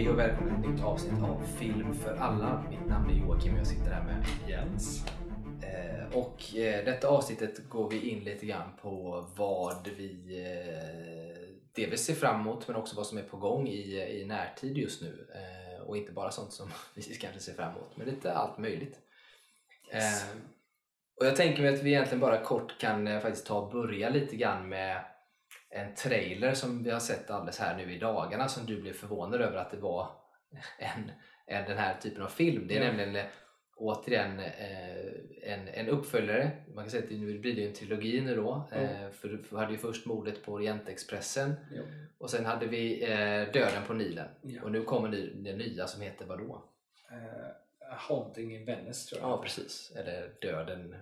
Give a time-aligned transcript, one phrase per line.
[0.00, 2.64] Hej och välkommen till ett nytt avsnitt av Film för alla.
[2.70, 5.06] Mitt namn är Joakim och jag sitter här med Jens.
[5.62, 12.04] Eh, och eh, detta avsnittet går vi in lite grann på vad vi eh, delvis
[12.04, 15.28] ser fram emot men också vad som är på gång i, i närtid just nu.
[15.34, 18.98] Eh, och inte bara sånt som vi kanske ser fram emot, men lite allt möjligt.
[19.94, 20.26] Yes.
[21.20, 24.36] Och jag tänker mig att vi egentligen bara kort kan faktiskt ta och börja lite
[24.36, 25.04] grann med
[25.70, 29.40] en trailer som vi har sett alldeles här nu i dagarna som du blev förvånad
[29.40, 30.08] över att det var
[30.78, 31.10] en,
[31.46, 32.66] en, den här typen av film.
[32.68, 32.86] Det är Ja.
[32.86, 33.24] nämligen eh,
[33.76, 36.50] återigen eh, en, en uppföljare.
[36.74, 38.68] Man kan säga att det, nu blir det en trilogi nu då.
[38.72, 41.82] Eh, för vi hade ju först mordet på Orientexpressen Ja.
[42.18, 43.00] och sen hade vi
[43.52, 44.28] Döden på Nilen.
[44.62, 46.64] Och nu kommer den nya som heter vadå?
[47.10, 47.16] Eh,
[47.92, 49.30] Haunting in Venice tror jag.
[49.30, 50.94] Ja precis, eller Döden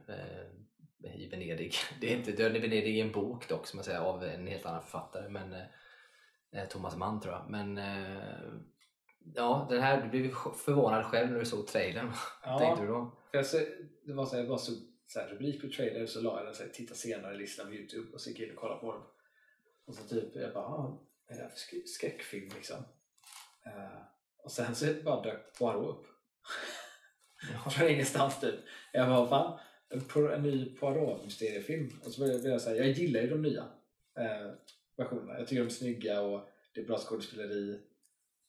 [1.05, 1.75] i Venedig.
[2.01, 4.47] Det är inte Döden i Venedig i en bok dock, som man säger, av en
[4.47, 5.29] helt annan författare.
[5.29, 5.53] Men,
[6.53, 7.51] eh, Thomas Mann tror jag.
[7.51, 8.53] Men eh,
[9.35, 10.31] ja, den här, du blev
[10.65, 12.13] förvånad själv när du såg trailern.
[12.43, 12.59] Ja.
[12.59, 13.19] tänkte du då?
[13.33, 13.59] Jag så,
[14.07, 14.75] det var så här, jag bara såg
[15.07, 18.13] så här, rubrik på trailer så la jag den så här, titta senare-listan på Youtube
[18.13, 19.03] och så gick jag in och kollade på den.
[19.87, 22.77] Och så typ, jag bara, ah, är det här för sk- skräckfilm liksom?
[23.67, 23.99] Eh,
[24.45, 26.07] och sen så bara dök Poirot upp.
[27.73, 28.55] Från ingenstans typ.
[28.93, 29.59] Jag bara, fan,
[29.91, 31.91] en, ny Poirot-mysteriefilm.
[32.05, 33.69] Och så blev jag säga, jag gillar ju de nya
[34.19, 34.53] eh,
[34.97, 35.39] versionerna.
[35.39, 37.81] Jag tycker de är snygga och det är bra skådespeleri,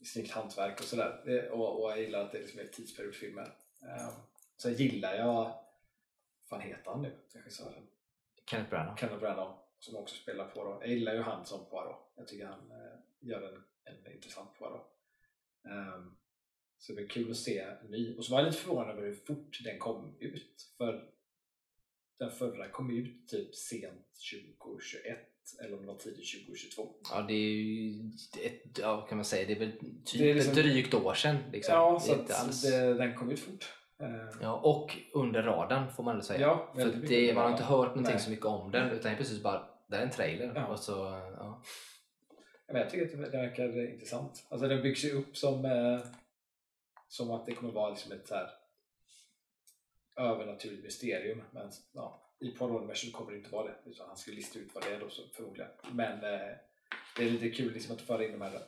[0.06, 1.50] snyggt hantverk och sådär.
[1.52, 3.56] Och, och jag gillar att det är liksom är tidsperiodfilmer.
[3.82, 4.10] Eh,
[4.62, 5.54] Sen gillar jag,
[6.50, 7.88] fan heter han nu, regissören?
[8.46, 8.98] Kenneth Branagh.
[8.98, 10.82] Kenneth Branagh som också spelar Poirot.
[10.82, 12.12] Jag gillar ju han som Poirot.
[12.16, 14.88] Jag tycker han eh, gör en, en intressant Poirot.
[15.64, 16.18] Um,
[16.78, 18.18] så det blir kul att se en ny.
[18.18, 20.74] Och så var jag lite förvånad över hur fort den kom ut.
[20.78, 21.10] För
[22.20, 24.08] den förra kom ut typ sent
[24.62, 25.18] 2021
[25.64, 26.88] eller om det var tidigt 2022.
[27.12, 28.12] Ja, det är ju
[28.46, 29.72] ett, ja, kan man säga, det är väl
[30.06, 31.38] typ Det är liksom- ett drygt år sedan.
[31.52, 31.74] Liksom.
[31.74, 32.62] Ja, Det så är inte alls...
[32.62, 33.74] det, den kom ut fort.
[34.00, 36.40] Eh, Ja, och under radarn får man väl säga.
[36.42, 38.24] Ja, För det, man har inte hört någonting Nej.
[38.24, 40.52] så mycket om den utan precis bara, det är en trailer.
[40.56, 40.68] Ja.
[40.68, 40.92] Och så,
[41.38, 41.64] ja.
[42.68, 44.48] Ja, men jag tycker att det verkar intressant.
[44.50, 46.00] Alltså den byggs ju upp som, eh,
[47.08, 48.50] som att det kommer vara liksom ett så här
[50.20, 51.42] övernaturligt mysterium.
[51.52, 53.76] Men ja, i Poirot-universum kommer det inte vara det.
[53.86, 55.72] Utan han ska lista ut vad det är då så, förmodligen.
[55.92, 56.40] Men eh,
[57.18, 58.60] det är lite kul liksom att föra in de här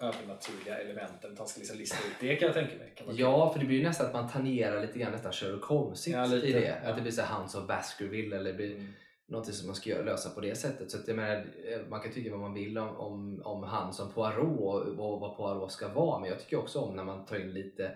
[0.00, 1.32] övernaturliga elementen.
[1.32, 2.92] Att han ska liksom lista ut det kan jag tänka mig.
[3.20, 6.26] Ja, för det blir ju nästan att man tangerar lite grann nästan Sherlock Holmes Ja,
[6.26, 6.80] lite, i det.
[6.84, 6.90] ja.
[6.90, 8.86] Att det blir så Hans of Baskerville eller blir Mm.
[9.26, 10.90] någonting som man ska lösa på det sättet.
[10.90, 13.92] Så att jag menar, eh, man kan tycka vad man vill om, om, om han
[13.92, 16.20] som Poirot och, och vad Poirot ska vara.
[16.20, 17.94] Men jag tycker också om när man tar in lite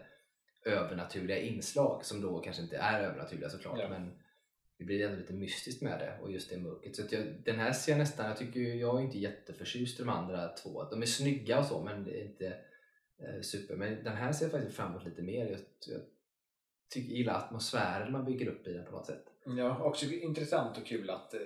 [0.65, 3.79] övernaturliga inslag som då kanske inte är övernaturliga såklart.
[3.79, 3.89] Ja.
[3.89, 4.19] Men
[4.79, 6.97] det blir ändå lite mystiskt med det och just det mörkret.
[6.97, 10.01] Så att jag, den här ser jag nästan, jag tycker ju- jag är inte jätteförtjust
[10.01, 10.85] i de andra två.
[10.91, 12.47] De är snygga och så men det är inte
[13.19, 13.77] eh, super.
[13.77, 15.47] Men den här ser jag faktiskt fram emot lite mer.
[15.47, 16.01] Jag, jag
[16.91, 19.25] tycker, gillar atmosfären man bygger upp i den på något sätt.
[19.45, 21.41] Ja, också intressant och kul att eh,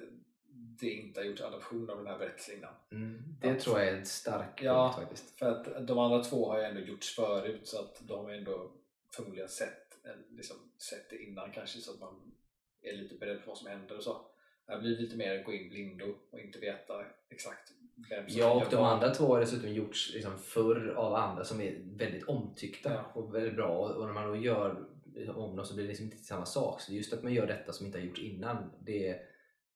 [0.81, 2.75] det inte har gjorts adoption av den här berättelsen innan.
[2.93, 3.61] Mm, det Ja.
[3.61, 4.93] tror jag är en stark Ja.
[4.97, 5.39] punkt faktiskt.
[5.39, 8.73] För att de andra två har ju ändå gjorts förut så att de har ändå
[9.17, 10.57] förmodligen sett, eh, liksom,
[10.91, 12.35] sett det innan kanske så att man
[12.83, 14.27] är lite beredd på vad som händer och så.
[14.67, 17.73] Det blir lite mer gå in blindo och inte veta exakt
[18.11, 21.61] vem som Ja, och de andra två har dessutom gjorts liksom förr av andra som
[21.61, 23.13] är väldigt omtyckta Ja.
[23.15, 23.79] och väldigt bra.
[23.79, 26.81] Och, när man då gör liksom om dem så blir det liksom inte samma sak.
[26.81, 29.21] Så just att man gör detta som inte har gjorts innan, det,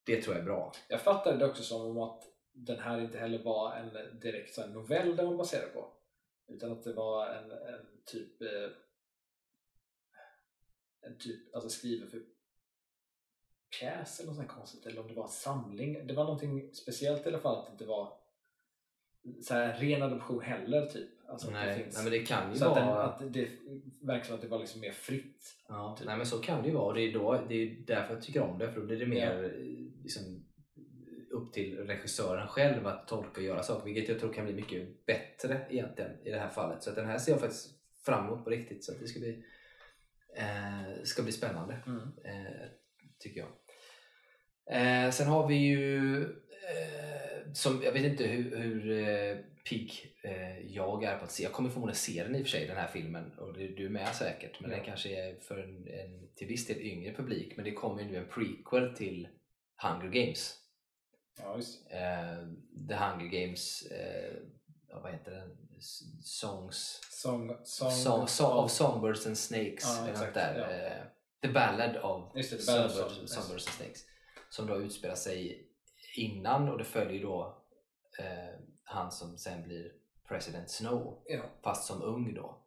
[0.06, 0.72] det tror jag är bra.
[0.88, 2.22] Jag fattade det också som att
[2.52, 5.92] den här inte heller var en direkt så novell den var baserad på.
[6.48, 8.70] Utan att det var en, en typ eh,
[11.06, 12.22] en typ, alltså skriven för
[13.78, 14.86] pjäs eller något sånt konstigt.
[14.86, 16.06] Eller om det var samling.
[16.06, 18.12] Det var någonting speciellt i alla fall att det inte var
[19.42, 21.08] så här en ren adoption heller typ.
[21.28, 23.02] Alltså att det Nej, finns, nej, men det kan ju så att, den, vara...
[23.04, 23.48] att det
[24.00, 25.54] verkar som att det var liksom mer fritt.
[25.68, 26.06] Ja, Typ.
[26.06, 28.22] nej men så kan det ju vara och det är, då, det är därför jag
[28.22, 30.44] tycker om det för då blir det mer eh, liksom,
[31.30, 35.06] upp till regissören själv att tolka och göra saker vilket jag tror kan bli mycket
[35.06, 36.82] bättre egentligen i det här fallet.
[36.82, 37.70] Så att den här ser jag faktiskt
[38.04, 39.44] fram emot på riktigt så att det ska bli,
[40.36, 41.74] eh, ska bli spännande
[42.24, 42.68] eh,
[43.18, 43.48] tycker jag.
[44.70, 49.36] Eh, sen har vi ju, eh, som, jag vet inte hur, hur eh,
[49.70, 52.50] pigg eh, jag är på att se, jag kommer förmodligen se den i och för
[52.50, 54.76] sig den här filmen och det, du med säkert men Ja.
[54.76, 58.08] den kanske är för en, en till viss del yngre publik men det kommer ju
[58.08, 59.28] nu en prequel till
[59.82, 60.56] Hunger Games.
[61.38, 61.54] Ja.
[61.90, 62.48] Eh,
[62.88, 63.92] The Hunger Games,
[65.02, 65.56] vad heter den?
[65.80, 69.84] Songs Song, song, Song, song of Songbirds and Snakes.
[69.84, 70.58] Ja, exakt, där.
[70.58, 70.70] ja.
[70.70, 71.02] Eh,
[71.42, 73.32] The Ballad of det, The Ballad of Songbirds, Songbirds.
[73.34, 74.04] Songbirds and Snakes.
[74.50, 75.68] Som då utspelar sig
[76.16, 77.62] innan och det följer då
[78.18, 79.92] eh, han som sen blir
[80.28, 81.42] President Snow Ja.
[81.62, 82.58] fast som ung då.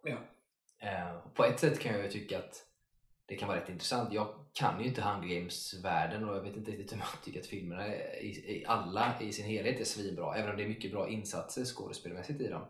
[0.81, 2.65] Eh, på ett sätt kan jag ju tycka att
[3.25, 4.13] det kan vara rätt intressant.
[4.13, 7.45] Jag kan ju inte Hunger Games-världen och jag vet inte riktigt hur man tycker att
[7.45, 10.35] filmerna i, i, alla i sin helhet är svinbra.
[10.35, 12.65] Även om det är mycket bra insatser skådespelmässigt i dem.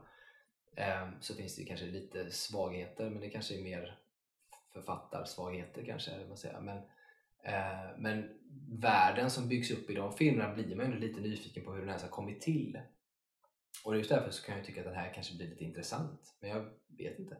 [0.80, 4.00] Ehm, så finns det kanske lite svagheter men det kanske är mer
[4.74, 6.12] författarsvagheter kanske.
[6.12, 6.60] Eller vad man säger.
[6.62, 6.78] Men,
[7.44, 8.40] eh, men
[8.82, 11.90] världen som byggs upp i de filmerna blir man ju lite nyfiken på hur den
[11.90, 12.82] ens har kommit till.
[13.86, 16.38] Och just därför så kan jag tycka att den här kanske blir lite intressant.
[16.40, 16.66] Men jag
[16.98, 17.38] vet inte.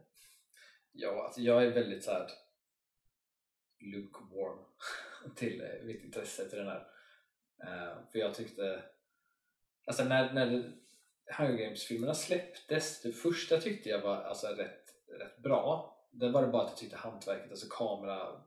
[0.92, 2.28] Ja, alltså jag är väldigt så här
[3.80, 4.60] lukewarm
[5.36, 6.88] till eh, mitt intresse till den här.
[7.68, 8.84] Ehm, för jag tyckte,
[9.86, 10.72] alltså när, när det-
[11.38, 14.84] Hunger Games-filmerna släpptes, det första tyckte jag var alltså rätt,
[15.20, 15.98] rätt bra.
[16.12, 18.42] Det var det bara att jag tyckte hantverket, alltså kamera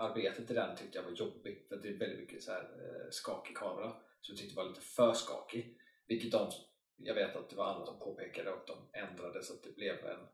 [0.00, 3.10] arbetet i den tyckte jag var jobbigt för det är väldigt mycket så här, eh,
[3.10, 3.90] skakig kamera
[4.20, 5.78] som jag tyckte var lite för skakig.
[6.06, 6.50] Vilket de,
[6.96, 10.06] jag vet att det var andra som påpekade och de ändrade så att det blev
[10.06, 10.26] en,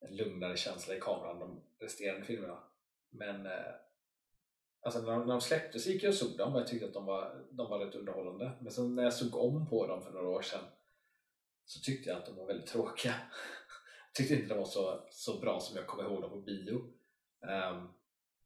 [0.00, 2.62] en lugnare känsla i kameran de resterande filmerna.
[3.10, 3.74] Men eh,
[4.82, 6.94] alltså när, de, när de släpptes gick jag och såg dem och jag tyckte att
[6.94, 8.52] de var, de var rätt underhållande.
[8.60, 10.64] Men sen när jag såg om på dem för några år sedan
[11.64, 13.14] så tyckte jag att de var väldigt tråkiga.
[14.14, 16.92] Tyckte inte de var så, så bra som jag kommer ihåg dem på bio.
[17.48, 17.88] Ehm,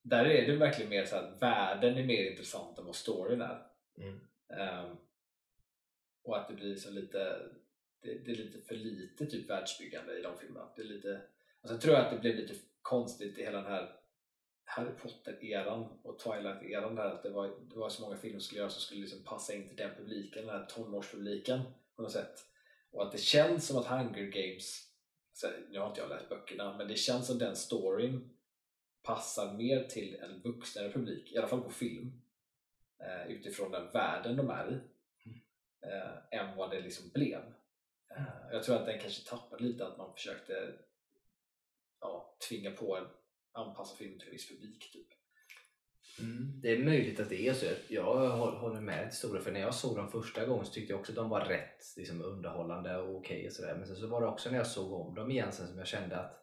[0.03, 3.67] där är det verkligen mer så att världen är mer intressant än vad storyn är.
[3.99, 4.21] Mm.
[4.49, 4.97] Ehm,
[6.23, 7.51] och att det blir så lite
[8.01, 10.69] det, det är lite för lite typ världsbyggande i de filmerna.
[10.77, 11.21] Det är lite,
[11.61, 13.97] alltså jag tror att det blev lite konstigt i hela den här
[14.69, 18.61] Harry Potter-eran och Twilight-eran där att det var, det var så många filmer som skulle
[18.61, 21.63] göras som skulle liksom passa in till den publiken, den här tonårspubliken
[21.97, 22.47] på något sätt.
[22.91, 24.91] Och att det känns som att Hunger Games,
[25.33, 28.37] så nu har inte jag läst böckerna, men det känns som den storyn
[29.03, 32.23] passar mer till en vuxnare publik, i alla fall på film,
[32.99, 34.69] eh, utifrån den världen de är
[35.25, 35.29] i,
[35.81, 37.41] eh, än vad det liksom blev.
[38.11, 40.75] Eh, jag tror att den kanske tappade lite att man försökte
[42.01, 43.07] ja, tvinga på en
[43.57, 44.93] anpassa filmen till en viss publik.
[44.93, 45.07] Typ.
[46.21, 47.67] Mm, det är möjligt att det är så.
[47.89, 50.93] Jag hå- håller med till stora för när jag såg dem första gången så tyckte
[50.93, 53.75] jag också att de var rätt liksom, underhållande och okej och sådär.
[53.75, 55.87] Men sen så var det också när jag såg om dem igen sen som jag
[55.87, 56.35] kände att,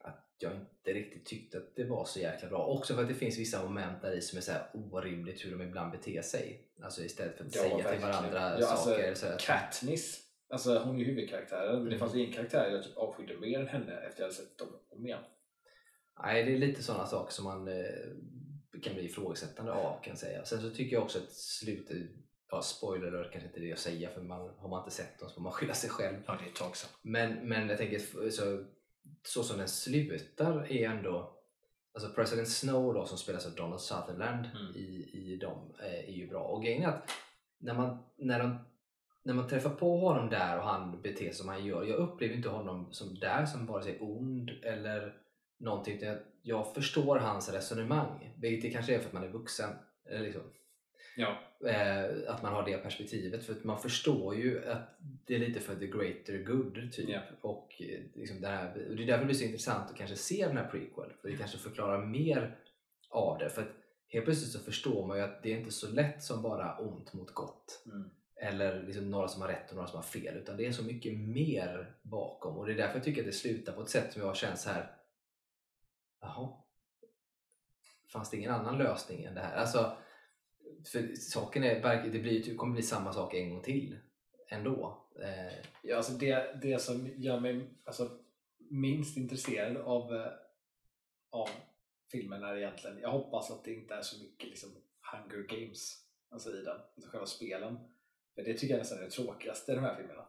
[0.00, 2.66] att jag inte riktigt tyckte att det var så jäkla bra.
[2.66, 5.50] Också för att det finns vissa moment där i som är så här orimligt hur
[5.58, 6.68] de ibland beter sig.
[6.82, 8.08] Alltså istället för att Ja, säga till verkligen.
[8.10, 9.14] varandra Ja, alltså, saker.
[9.14, 11.98] så här, Katniss, alltså hon är ju huvudkaraktären, men det Mm.
[11.98, 15.06] fanns en karaktär jag typ avskydde mer än henne efter jag hade sett dem om
[15.06, 15.22] igen.
[16.22, 20.18] Nej, det är lite sådana saker som man eh, kan bli ifrågasättande av kan jag
[20.18, 20.44] säga.
[20.44, 21.96] Sen så tycker jag också att slutet,
[22.50, 25.18] ja spoiler alert kanske inte är det jag säger för man, har man inte sett
[25.18, 26.16] dem så får man skylla sig själv.
[26.26, 26.90] Ja, det är ett tag sedan.
[27.02, 27.98] Men, men jag tänker
[28.30, 28.64] så,
[29.22, 31.30] så som den slutar är ändå
[31.96, 34.76] Alltså President Snow då som spelas av Donald Sutherland Mm.
[34.76, 36.42] i, i dem eh, är ju bra.
[36.42, 37.10] Och grejen är att
[37.58, 38.58] när man, när, de,
[39.22, 41.84] när man träffar på honom där och han beter sig som han gör.
[41.84, 45.14] Jag upplever inte honom som där som vare sig ond eller
[45.64, 45.96] någonting.
[45.96, 48.34] utan Jag, jag förstår hans resonemang.
[48.36, 49.70] Vilket det kanske är för att man är vuxen.
[50.10, 50.42] Eller liksom,
[51.16, 51.38] Ja,
[51.68, 53.44] eh, att man har det perspektivet.
[53.44, 56.92] För att man förstår ju att det är lite för the greater good.
[56.92, 57.08] Typ.
[57.08, 57.20] Ja.
[57.40, 60.16] Och, eh, liksom det, här, och det är därför det blir så intressant att kanske
[60.16, 61.12] se den här prequel.
[61.20, 62.58] För det kanske förklarar mer
[63.10, 63.50] av det.
[63.50, 63.72] För att
[64.08, 67.12] helt plötsligt så förstår man ju att det är inte så lätt som bara ont
[67.12, 67.82] mot gott.
[67.86, 68.10] mm.
[68.36, 70.36] Eller liksom några som har rätt och några som har fel.
[70.36, 72.58] Utan det är så mycket mer bakom.
[72.58, 74.56] Och det är därför jag tycker att det slutar på ett sätt som jag känner
[74.56, 74.90] så här.
[76.24, 76.52] Jaha.
[78.12, 79.56] Fanns det ingen annan lösning än det här?
[79.56, 79.96] Alltså,
[80.92, 83.98] för saken är, det, blir, det typ, kommer bli samma sak en gång till
[84.48, 85.06] ändå.
[85.22, 88.18] Eh, ja alltså det, det som gör mig alltså,
[88.58, 90.32] minst intresserad av, eh,
[91.30, 91.48] av
[92.12, 94.70] filmen är egentligen, jag hoppas att det inte är så mycket liksom,
[95.12, 97.78] Hunger Games alltså i den, alltså själva spelen.
[98.34, 100.26] För det tycker jag nästan är det tråkigaste i de här filmerna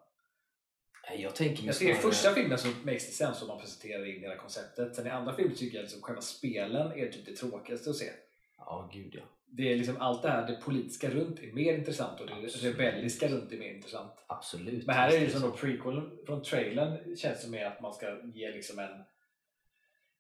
[1.14, 4.22] jag tänker Jag tycker i första filmen så makes det sense om man presenterar in
[4.22, 4.96] hela konceptet.
[4.96, 8.10] Sen i andra filmer tycker jag liksom själva spelen är typ det tråkigaste att se.
[8.58, 9.22] Ja, gud ja.
[9.46, 12.80] Det är liksom allt det här, det politiska runt är mer intressant och det Absolut.
[12.80, 14.26] rebelliska runt är mer intressant.
[14.28, 14.86] Absolut.
[14.86, 18.52] Men här är det som då prequelen från trailern känns som att man ska ge
[18.52, 19.04] liksom en,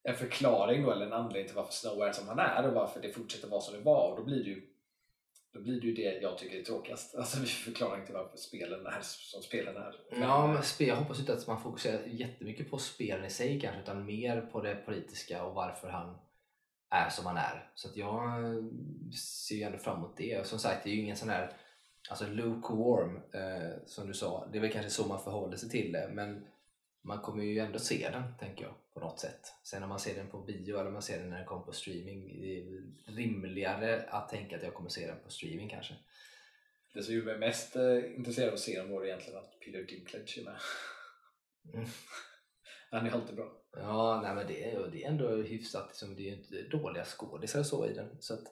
[0.03, 3.01] en förklaring då, eller en anledning till varför Snow är som han är och varför
[3.01, 4.11] det fortsätter vara som det var.
[4.11, 4.61] Och då blir det ju
[5.55, 7.15] då blir det ju det jag tycker är tråkigast.
[7.15, 9.95] Alltså förklarar inte varför spelen är som spelen är.
[10.11, 13.81] Ja, men spel, jag hoppas inte att man fokuserar jättemycket på spelen i sig kanske
[13.81, 16.17] utan mer på det politiska och varför han
[16.89, 17.71] är som han är.
[17.75, 18.63] Så att jag eh,
[19.45, 20.39] ser ju ändå fram emot det.
[20.39, 21.53] Och som sagt, det är ju ingen sån här
[22.09, 24.47] alltså lukewarm eh, som du sa.
[24.51, 26.47] Det är väl kanske så man förhåller sig till det men
[27.01, 29.53] man kommer ju ändå se den, tänker jag, på något sätt.
[29.63, 31.71] Sen när man ser den på bio eller man ser den när den kommer på
[31.71, 32.83] streaming, det är
[33.15, 35.93] rimligare att tänka att jag kommer se den på streaming kanske.
[36.93, 39.83] Det som gjorde mig mest eh, intresserad av att se dem var egentligen att Peter
[39.83, 40.59] Dinklage är med.
[41.73, 41.85] Mm.
[42.91, 43.61] Han är alltid bra.
[43.71, 45.87] Ja, nej, men det är, det är ändå hyfsat.
[45.87, 48.17] Liksom, det är ju inte dåliga skådisar och så i den.
[48.19, 48.43] Så att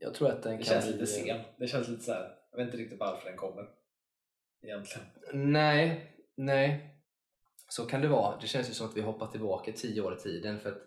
[0.00, 0.92] jag tror att den Det känns bli...
[0.92, 1.40] lite sen.
[1.58, 2.34] Det känns lite så här.
[2.50, 3.68] jag vet inte riktigt varför den kommer.
[4.62, 5.06] Egentligen.
[5.32, 6.95] Nej, nej.
[7.68, 8.40] Så kan det vara.
[8.40, 10.60] Det känns ju som att vi hoppar tillbaka tio år i tiden.
[10.60, 10.82] För att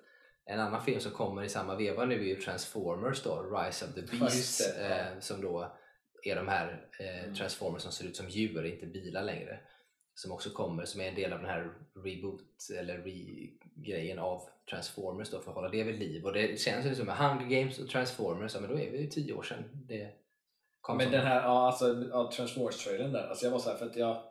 [0.45, 3.93] en annan film som kommer i samma veva nu är ju Transformers då, Rise of
[3.93, 4.85] the det, ja.
[4.85, 5.75] eh, som då
[6.23, 7.35] är de här eh, Mm.
[7.35, 9.59] Transformers som ser ut som djur, inte bilar längre.
[10.13, 15.29] Som också kommer, som är en del av den här reboot eller re-grejen av Transformers
[15.29, 16.25] då för att hålla det vid liv.
[16.25, 19.01] Och det känns ju som med Hunger Games och Transformers, ja men då är vi
[19.01, 20.11] ju tio år sedan det
[20.81, 20.97] kom.
[20.97, 23.27] Men den här, ja alltså ja, Transformers-trailern där.
[23.27, 24.23] Alltså jag var så här för att jag,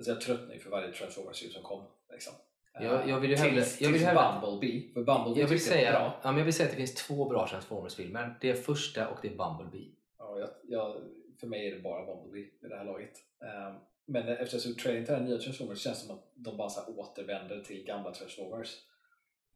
[0.00, 1.84] alltså jag tröttnar ju för varje Transformers-film som kom.
[2.12, 2.32] Liksom.
[2.80, 4.92] Jag- jag vill ju tills, hellre- jag vill tills hellre- Bumblebee.
[4.94, 6.20] För Bumblebee jag vill, säga, bra.
[6.22, 8.38] ja, men jag vill säga att det finns två bra Transformers-filmer.
[8.40, 9.88] Det är första och det är Bumblebee.
[10.18, 10.96] Ja, jag, jag,
[11.40, 13.12] för mig är det bara Bumblebee i det här laget.
[13.44, 13.74] Ehm,
[14.06, 16.68] men efter jag såg trailern till den nya Transformers känns det som att de bara
[16.68, 18.76] så återvänder till gamla Transformers.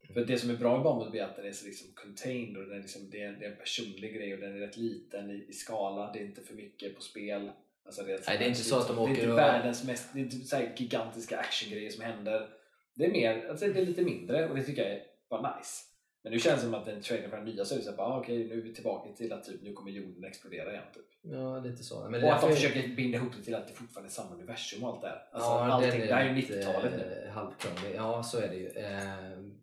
[0.03, 0.15] Mm.
[0.15, 2.63] För det som är bra med Bumblebee är att den är så liksom contained och
[2.63, 5.31] den är liksom, det, är, det är en personlig grej och den är rätt liten
[5.31, 6.13] i, i skala.
[6.13, 7.51] Det är inte för mycket på spel.
[7.87, 9.39] Alltså det, är Nej, det är inte så att de det är åker inte och-
[9.39, 12.49] världens mest, det är inte så här gigantiska actiongrejer som händer.
[12.95, 15.83] Det är mer, alltså det är lite mindre och det tycker jag är bara nice.
[16.23, 18.01] Men nu känns det som att den trailern för den nya så är det såhär,
[18.01, 20.85] ah, okej nu är vi tillbaka till att typ, nu kommer jorden explodera igen.
[20.95, 21.05] Typ.
[21.23, 22.09] Ja, lite så.
[22.11, 24.35] Men Och att de därför- försöker binda ihop det till att det fortfarande är samma
[24.35, 25.23] universum och allt det här.
[25.33, 27.25] Alltså, Ja, allting, är det här är ju lite, 90-talet nu.
[27.27, 27.97] eh, halvkrånglig.
[27.97, 28.69] Ja, så är det ju.
[28.69, 29.55] Eh,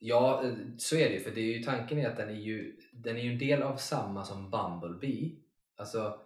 [0.00, 1.20] Ja, eh, så är det ju.
[1.20, 3.62] För det är ju tanken är att den är ju, den är ju en del
[3.62, 5.30] av samma som Bumblebee.
[5.76, 6.20] Alltså,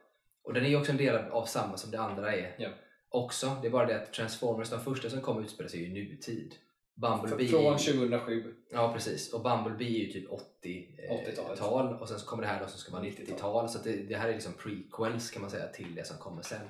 [0.44, 2.54] och den är ju också en del av, samma som det andra är.
[2.58, 2.68] Ja.
[3.08, 3.56] Också.
[3.62, 6.54] Det är bara det att Transformers, de första som kom utspelar sig i nutid.
[6.94, 8.54] Bumblebee Från är ju- 2007.
[8.70, 12.00] Ja precis, och Bumblebee är ju typ 80-tal 80-talet.
[12.00, 14.28] och sen så kommer det här då som ska vara 90-tal så det, det här
[14.28, 16.68] är liksom prequels kan man säga till det som kommer sen.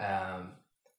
[0.00, 0.46] Ehm,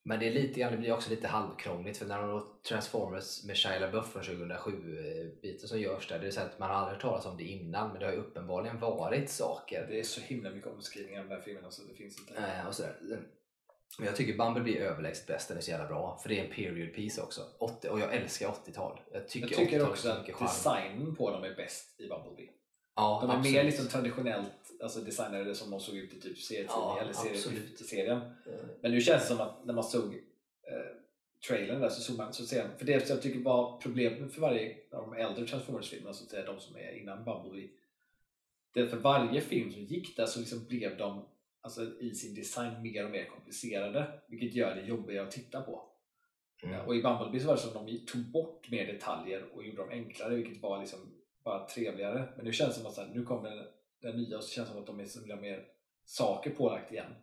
[0.07, 3.57] men det är lite grann, det blir också lite halvkrångligt för när de Transformers med
[3.57, 6.75] Shia LaBeouf från 2007 eh, biten som görs där, det är så att man har
[6.75, 9.87] aldrig hört talas om det innan men det har ju uppenbarligen varit saker.
[9.89, 12.33] Det är så himla mycket omskrivningar om den här filmen så det finns inte.
[12.33, 12.95] Eh, och sådär.
[13.97, 16.19] Men jag tycker Bumblebee är överlägset bäst, den är så jävla bra.
[16.21, 17.41] För det är en period piece också.
[17.59, 18.99] 80, och jag älskar 80-tal.
[19.11, 22.49] Jag tycker, Jag tycker 80-talet också att designen på dem är bäst i Bumblebee.
[22.95, 23.55] Ja, De är absolut.
[23.55, 27.35] mer liksom traditionellt alltså designade som de såg ut i typ serietidningen Ja, eller serie,
[27.35, 27.79] absolut.
[27.79, 28.17] serien.
[28.17, 28.65] Mm.
[28.81, 30.95] Men nu känns det som att när man såg eh,
[31.47, 34.75] trailern där så såg man, så man, för det jag tycker var problemet för varje
[34.91, 37.69] av de äldre Transformers-filmerna, så att säga de som är innan Bumblebee,
[38.73, 41.25] det för varje film som gick där så liksom blev de
[41.61, 45.89] alltså, i sin design mer och mer komplicerade, vilket gör det jobbigare att titta på.
[46.63, 46.85] Mm.
[46.85, 49.77] Och i Bumblebee så var det som att de tog bort mer detaljer och gjorde
[49.77, 50.99] dem enklare, vilket var liksom
[51.43, 52.29] bara trevligare.
[52.35, 53.67] Men nu känns det som att här, nu kommer
[54.05, 55.65] den nya så känns det som att de är så mer
[56.05, 57.13] saker pålagt igen.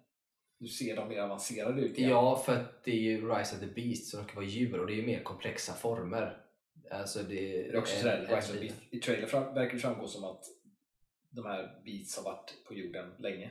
[0.59, 2.11] Nu ser de mer avancerade ut igen.
[2.11, 4.87] Ja, för att det är ju Rise of the Beast som ska vara djur och
[4.87, 6.39] det är mer komplexa former.
[6.91, 8.95] Alltså det, är också en- sådär, en Rise of the bit- Beast.
[8.95, 10.45] I trailer fram, verkar det framgå som att
[11.31, 13.51] de här Beats har varit på jorden länge.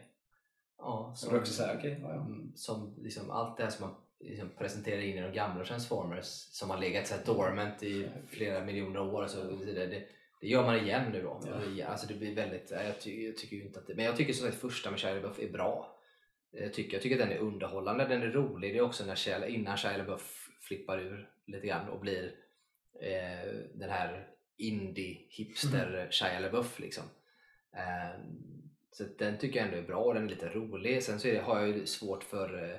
[0.78, 2.22] Ja, Så är också såhär, okej, ja, ja.
[2.26, 6.26] mm, som liksom allt det här som man liksom presenterar in i de gamla Transformers
[6.28, 9.28] som har legat så här dormant i flera miljoner år.
[9.28, 10.04] Så det, det,
[10.42, 11.42] det gör man igen nu då.
[11.78, 11.86] Ja.
[11.88, 14.34] Alltså det blir väldigt, nej, jag, ty, jag tycker inte att det, men jag tycker
[14.34, 15.98] som sagt första med Shia LaBeouf är bra.
[16.52, 18.74] Jag tycker, jag tycker att den är underhållande, den är rolig.
[18.74, 22.36] Det är också när Shia, innan Shia LaBeouf flippar ur lite grann och blir
[23.02, 27.04] eh, den här indie-hipster Shia LaBeouf liksom.
[27.76, 28.22] Eh,
[28.92, 31.04] så den tycker jag ändå är bra och den är lite rolig.
[31.04, 32.78] Sen så det, har jag ju svårt för, eh,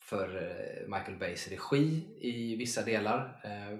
[0.00, 3.40] för eh, Michael Bays regi i vissa delar.
[3.44, 3.78] Eh,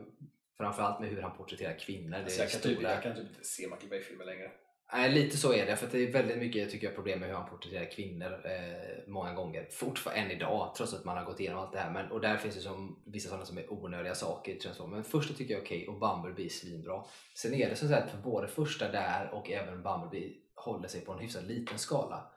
[0.63, 2.17] framförallt med hur han porträtterar kvinnor.
[2.17, 4.51] Alltså det är jag, kan typ, jag kan typ inte se Michael Bay-filmer längre.
[4.95, 5.77] Nej, lite så är det.
[5.77, 9.35] För det är väldigt mycket tycker jag, problem med hur han porträtterar kvinnor eh, många
[9.35, 9.69] gånger.
[9.71, 11.91] Fortfarande än idag, trots att man har gått igenom allt det här.
[11.91, 14.95] Men, och där finns det som, vissa sådana som är onödiga saker i Transformers.
[14.95, 17.05] Men första tycker jag är okej och Bumblebee är svinbra.
[17.37, 21.13] Sen är det så att för både första där och även Bumblebee håller sig på
[21.13, 22.33] en hyfsat liten skala.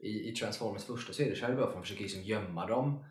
[0.00, 3.04] I, I Transformers första så är det LaBeouf, man försöker liksom gömma dem.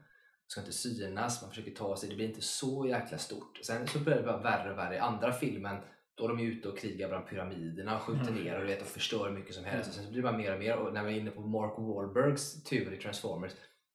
[0.51, 3.59] Ska inte synas, man försöker ta sig, det blir inte så jäkla stort.
[3.63, 5.77] Sen så blir det bara värre och värre i andra filmen.
[6.15, 8.43] Då är de ute och krigar bland pyramiderna och skjuter Mm.
[8.43, 9.89] ner och, du vet, och förstör mycket som helst.
[9.89, 10.75] Och sen så blir det bara mer och mer.
[10.77, 13.51] Och när vi är inne på Mark Wahlbergs tur i Transformers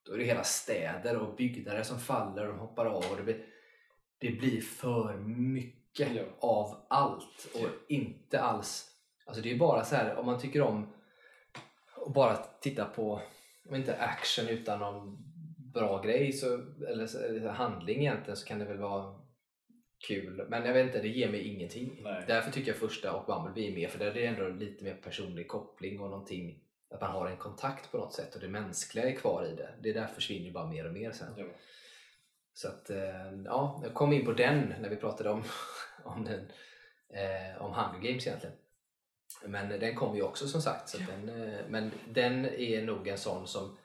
[0.07, 3.05] då är det hela städer och byggnader som faller och hoppar av.
[3.11, 3.47] Och det, blir,
[4.19, 6.23] det blir för mycket Ja.
[6.41, 8.91] av allt och inte alls...
[9.27, 10.93] Alltså det är bara så här om man tycker om
[12.07, 13.21] att bara titta på,
[13.69, 15.24] om inte action utan någon
[15.75, 16.55] bra grej så,
[16.89, 19.15] eller, handling egentligen så kan det väl vara
[20.09, 20.47] kul.
[20.49, 22.01] Men jag vet inte, det ger mig ingenting.
[22.03, 22.25] Nej.
[22.27, 24.95] Därför tycker jag första och Bumblebee är med för där är det ändå lite mer
[24.95, 26.61] personlig koppling och någonting.
[26.91, 29.75] att man har en kontakt på något sätt och det mänskliga är kvar i det.
[29.83, 31.35] Det där försvinner ju bara mer och mer sen.
[31.37, 31.45] Ja.
[32.55, 35.43] Så att, eh, ja, jag kom in på den när vi pratade om,
[36.05, 36.41] om, den,
[37.09, 38.57] eh, om Hunger Games egentligen.
[39.47, 40.89] Men den kom ju också som sagt.
[40.89, 43.77] Så att den, eh, men den är nog en sån som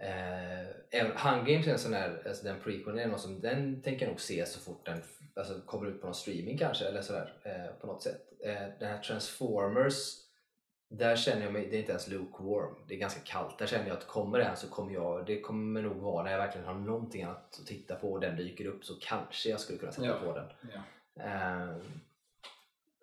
[0.00, 4.06] eh, Hunger Games är en sån här, alltså den prequelen är något som den tänker
[4.06, 5.02] jag nog se så fort den
[5.34, 8.22] alltså, kommer ut på någon streaming kanske eller sådär eh, på något sätt.
[8.44, 10.16] Eh, den här Transformers
[10.90, 13.58] där känner jag mig, det är inte ens lukewarm, det är ganska kallt.
[13.58, 16.38] Där känner jag att kommer den så kommer jag, det kommer nog vara när jag
[16.38, 19.78] verkligen har någonting annat att titta på och den dyker upp så kanske jag skulle
[19.78, 20.18] kunna sätta Ja.
[20.24, 20.46] på den.
[20.72, 21.22] Ja.
[21.22, 21.82] Ehm,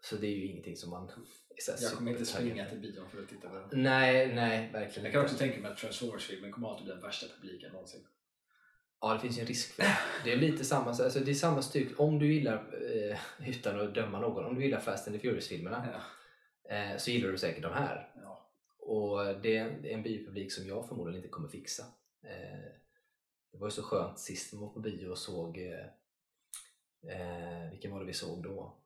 [0.03, 1.11] så det är ju ingenting som man
[1.81, 3.83] Jag kommer inte springa till bion för att titta på den.
[3.83, 7.27] Nej, nej, verkligen Jag kan också tänka mig att Transformers-filmen kommer alltid bli den värsta
[7.35, 8.07] publiken någonsin.
[9.01, 9.97] Ja, det finns ju en risk för det.
[10.23, 11.99] Det är lite samma, alltså det är samma styck.
[11.99, 12.55] Om du gillar,
[13.09, 15.87] eh, utan att döma någon, om du gillar Fast and the Furious-filmerna
[16.69, 16.75] Ja.
[16.75, 18.11] eh, så gillar du säkert de här.
[18.15, 18.49] Ja.
[18.79, 21.83] Och det är en biopublik som jag förmodligen inte kommer fixa.
[22.23, 22.71] Eh,
[23.51, 25.85] det var ju så skönt sist vi var på bio och såg, eh,
[27.11, 28.77] eh, vilken var det vi såg då?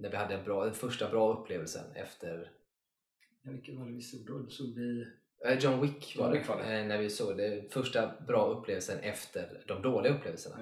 [0.00, 2.50] När vi hade en bra, den första bra upplevelsen efter
[3.42, 4.50] Ja, vilken var det vi såg då?
[4.50, 5.06] Såg vi...
[5.46, 6.78] eh, John Wick var John det, Wick var det.
[6.80, 10.56] Eh, när vi såg det första bra upplevelsen efter de dåliga upplevelserna.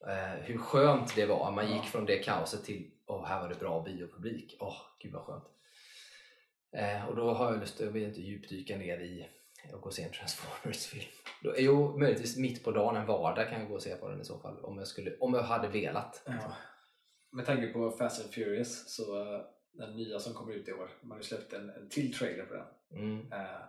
[0.00, 0.12] Ja.
[0.12, 1.50] Eh, hur skönt det var.
[1.52, 1.74] Man Ja.
[1.74, 4.56] gick från det kaoset till åh, här var det bra biopublik.
[4.60, 5.44] Åh, gud vad skönt.
[7.08, 9.28] Och då har jag lust, jag vill inte djupdyka ner i
[9.72, 11.10] och gå och se en Transformers-film.
[11.58, 14.24] Jo, möjligtvis mitt på dagen, en vardag kan jag gå och se på den i
[14.24, 14.58] så fall.
[14.64, 16.22] Om jag, skulle, om jag hade velat.
[16.26, 16.54] Ja.
[17.34, 19.40] Med tanke på Fast and Furious så eh,
[19.72, 22.44] den nya som kommer ut i år, man har ju släppt en, en till trailer
[22.46, 22.66] på den.
[23.02, 23.32] Mm.
[23.32, 23.60] Eh,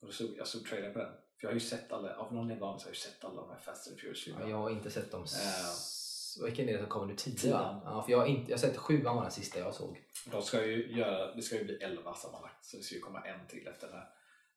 [0.00, 1.08] och då såg, jag såg trailern på den.
[1.12, 3.40] För jag har ju sett alla, av någon anledning så har jag ju sett alla
[3.40, 5.22] de här Fast and Furious Ja, jag har inte sett dem.
[5.24, 7.16] S- Vilken är det som kommer nu?
[7.16, 7.80] Tian.
[7.84, 10.02] Ja, för jag har, inte, jag har sett sjuan var den sista jag såg.
[10.30, 13.20] De ska ju göra, det ska ju bli 11 sammanlagt så det ska ju komma
[13.26, 14.08] en till efter den här.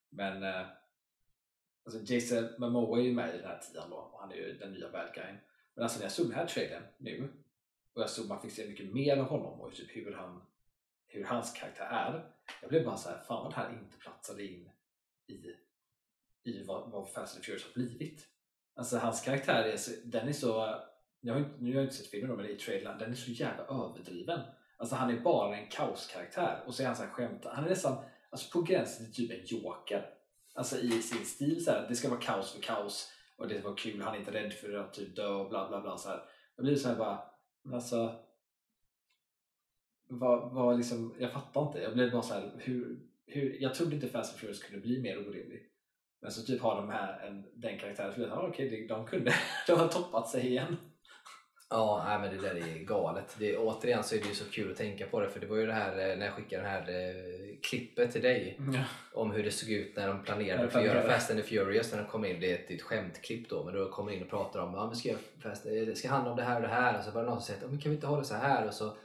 [0.10, 0.67] Men eh,
[1.86, 4.57] alltså Jason Momoa är ju med i den här tian då och han är ju
[4.57, 5.38] den nya bad guyen.
[5.75, 7.29] Men alltså när jag såg den här trailern nu
[7.96, 10.42] och jag såg man fick se mycket mer av honom och typ hur, han,
[11.08, 12.31] hur hans karaktär är.
[12.62, 14.70] Jag blev bara så här, fan vad det här inte platsade in
[15.27, 15.34] i,
[16.50, 18.27] i vad, vad Fast and Furious har blivit.
[18.75, 20.79] Alltså hans karaktär är så, den är så,
[21.22, 23.16] jag har inte, nu har jag inte sett filmen då, men i trailern, den är
[23.16, 24.40] så jävla överdriven.
[24.77, 27.46] Alltså han är bara en kaoskaraktär och så är han så här skämt.
[27.46, 30.10] Han är nästan alltså på gränsen till typ en joker.
[30.53, 33.68] Alltså i sin stil så här, det ska vara kaos för kaos och det ska
[33.68, 36.10] vara kul, han är inte rädd för att typ dö och bla bla bla så
[36.10, 36.24] här.
[36.55, 37.34] Jag blir så här bara,
[37.73, 38.15] alltså
[40.07, 41.79] var, var liksom, jag fattar inte.
[41.79, 45.01] Jag blev bara så här, hur, hur, jag trodde inte Fast and Furious kunde bli
[45.01, 45.69] mer orimlig.
[46.21, 49.05] Men så typ har de här en, den karaktären, så jag, ah, okej, det- de
[49.05, 49.33] kunde,
[49.67, 50.77] de har toppat sig igen.
[51.69, 53.35] Ja, nej, men det där är galet.
[53.39, 55.57] Det, återigen så är det ju så kul att tänka på det för det var
[55.57, 57.15] ju det här eh, när jag skickade det här eh,
[57.63, 58.59] klippet till dig
[59.13, 61.09] om hur det såg ut när de planerade för att göra.
[61.09, 62.39] Fast and the Furious när de kom in.
[62.39, 64.95] Det är ett, ett skämtklipp då, men då kommer in och pratar om att vi
[64.95, 67.11] ska, göra Fast- eh, det ska handla om det här och det här och så
[67.11, 68.97] var det någon som sa att kan vi inte ha det så här och så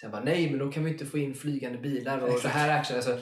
[0.00, 2.54] sen bara nej men då kan vi inte få in flygande bilar och Exakt.
[2.54, 2.96] här action.
[2.96, 3.18] Alltså,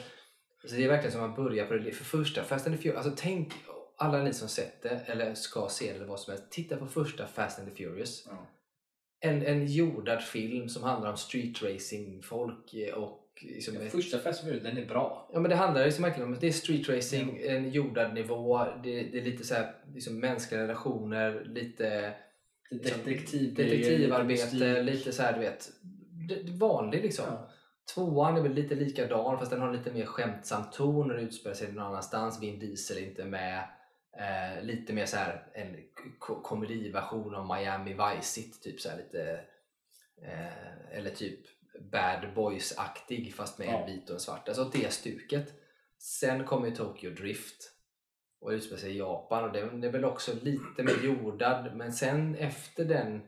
[0.67, 1.91] så det är verkligen som man börjar på det.
[1.91, 3.53] För första Fast and the Furious, alltså tänk
[3.97, 6.51] alla ni som sett det eller ska se det eller vad som helst.
[6.51, 8.27] Titta på första Fast and the Furious.
[8.29, 8.47] Ja.
[9.25, 13.91] En, en jordad film som handlar om street racing folk eh, och liksom Den ett-
[13.91, 15.29] första Fast and den är bra.
[15.33, 19.03] Ja men det handlar liksom verkligen om det är street racing, en jordad nivå, det,
[19.03, 22.13] det är lite så här, liksom mänskliga relationer, lite
[22.71, 25.69] liksom, Detektiv, detektivarbete, lite så här du vet,
[26.59, 27.25] vanlig liksom.
[27.29, 27.49] Ja.
[27.95, 31.55] Tvåan är väl lite likadan fast den har lite mer skämtsam ton och det utspelar
[31.55, 32.41] sig någon annanstans.
[32.41, 33.63] Vin Diesel är inte med.
[34.19, 35.75] Eh, lite mer så här en
[36.19, 39.39] ko- komediversion av Miami Vice City, typ så här lite
[40.23, 41.39] eh, eller typ
[41.91, 43.79] Bad Boys-aktig fast med Ja.
[43.79, 44.47] en vit och en svart.
[44.47, 45.53] Alltså det stuket.
[45.99, 47.71] Sen kommer ju Tokyo Drift
[48.41, 51.93] och utspelar sig i Japan och det, det är väl också lite mer jordad men
[51.93, 53.21] sen efter den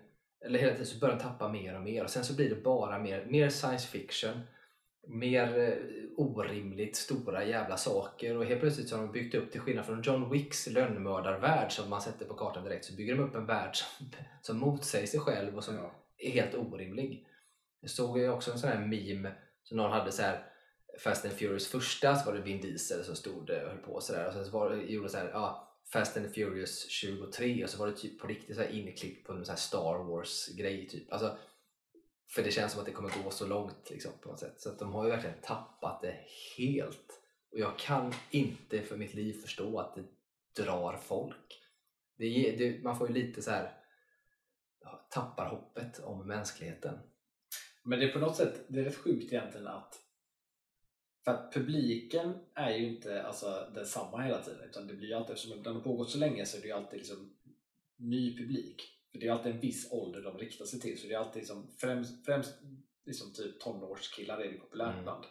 [0.45, 2.56] eller hela tiden så börjar den tappa mer och mer och sen så blir det
[2.63, 4.41] bara mer, mer science fiction
[5.08, 5.73] mer eh,
[6.17, 10.01] orimligt stora jävla saker och helt plötsligt så har de byggt upp till skillnad från
[10.01, 13.75] John Wicks lönnmördarvärld som man sätter på kartan direkt så bygger de upp en värld
[13.75, 14.08] som,
[14.41, 15.91] som motsäger sig själv och som Ja.
[16.17, 17.27] är helt orimlig.
[17.82, 19.32] Jag såg ju också en sån här meme
[19.63, 20.43] som någon hade så här
[20.99, 24.27] Fast and Furious första så var det Vin Diesel som stod och höll på sådär
[24.27, 27.88] och sen så var gjorde så här, ja, Fast and Furious 23 och så var
[27.88, 31.12] det typ på riktigt så här inklippt på en sån här Star Wars grej typ.
[31.13, 31.38] Alltså,
[32.28, 34.62] för det känns som att det kommer gå så långt liksom, på något sätt.
[34.62, 36.16] Så att de har ju verkligen tappat det
[36.58, 37.22] helt.
[37.52, 40.04] Och jag kan inte för mitt liv förstå att det
[40.63, 41.62] drar folk.
[42.18, 43.78] Det, det, man får ju lite så här
[45.10, 47.00] tappar hoppet om mänskligheten.
[47.84, 50.02] Men det är på något sätt, det är rätt sjukt egentligen att
[51.24, 55.36] För att publiken är ju inte alltså, densamma hela tiden utan det blir ju alltid,
[55.36, 57.38] eftersom den har pågått så länge så är det ju alltid liksom
[57.96, 58.97] ny publik.
[59.17, 61.39] För det är alltid en viss ålder de riktar sig till så det är alltid
[61.39, 62.53] liksom, främst, främst
[63.06, 65.03] liksom typ tonårskillar är det populärt Mm.
[65.03, 65.25] bland.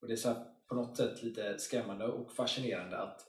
[0.00, 3.26] Och det är så här, på något sätt lite skrämmande och fascinerande att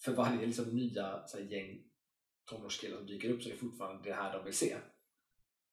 [0.00, 1.82] för varje liksom, nya så här, gäng
[2.50, 4.76] tonårskillar som dyker upp så är det fortfarande det här de vill se.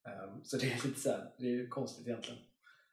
[0.05, 2.39] Ehm, så det är lite så här, det är konstigt egentligen.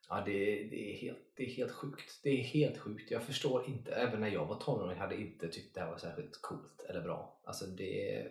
[0.09, 0.33] Ja, det,
[0.64, 2.20] det, är helt, det är helt sjukt.
[2.22, 3.11] Det är helt sjukt.
[3.11, 3.92] Jag förstår inte.
[3.94, 7.02] Även när jag var tonåring hade jag inte tyckt det här var särskilt coolt eller
[7.02, 7.40] bra.
[7.44, 8.29] Alltså det,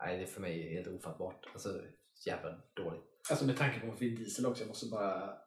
[0.00, 1.46] nej, det är för mig helt ofattbart.
[1.52, 1.82] Alltså
[2.26, 3.02] jävla dåligt.
[3.30, 5.38] Alltså med tanke på Vin Diesel också, jag måste bara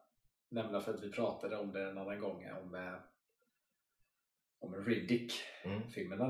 [0.50, 2.94] nämna för att vi pratade om det en annan gång om, eh,
[4.60, 5.32] om Riddick,
[5.64, 5.80] Mm.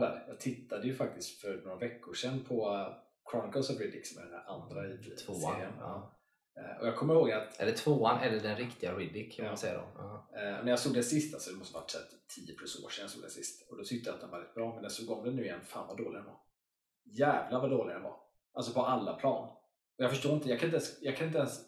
[0.00, 0.24] där.
[0.28, 2.96] Jag tittade ju faktiskt för några veckor sedan på eh,
[3.30, 5.40] Chronicles of Riddick som är den här andra i Tvåan.
[5.54, 5.72] serien.
[5.80, 6.18] Ja.
[6.60, 9.50] Eh, Och jag kommer ihåg att Eller tvåan eller den riktiga Riddick kan Ja.
[9.50, 9.84] man säga då.
[9.94, 10.28] Ja.
[10.36, 12.84] eh, när jag såg den sista, så det måste varit så här, typ 10 plus
[12.84, 14.66] år sedan jag såg den sist, och då tyckte jag att den var rätt bra,
[14.66, 16.40] men när jag såg om den nu igen, fan vad dålig den var.
[17.04, 18.16] Jävlar vad dålig den var.
[18.52, 19.48] Alltså på alla plan.
[19.98, 21.60] Och jag förstår inte, jag kan inte ens, jag kan inte ens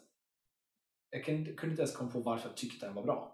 [1.09, 3.33] jag kan, kunde inte ens komma på varför jag tyckte den var bra.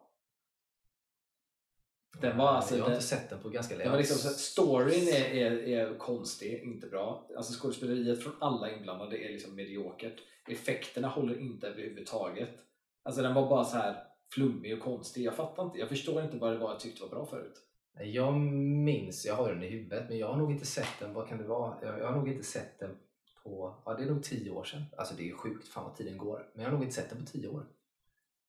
[2.22, 3.98] Den var alltså- jag har den- inte sett den på ganska länge.
[3.98, 7.30] Liksom storyn är, är, är konstig, inte bra.
[7.38, 10.20] Alltså skådespeleriet från alla inblandade är liksom mediokert.
[10.48, 12.50] Effekterna håller inte överhuvudtaget.
[13.04, 15.24] Alltså den var bara så här flummig och konstig.
[15.24, 17.62] Jag fattar inte, jag förstår inte vad det var jag tyckte var bra förut.
[18.00, 21.28] Jag minns, jag har den i huvudet, men jag har nog inte sett den, vad
[21.28, 21.76] kan det vara?
[21.82, 22.98] Jag, har nog inte sett den
[23.44, 24.84] på, ja det är nog tio år sedan.
[24.98, 26.48] Alltså det är ju sjukt, fan vad tiden går.
[26.54, 27.66] Men jag har nog inte sett den på tio år.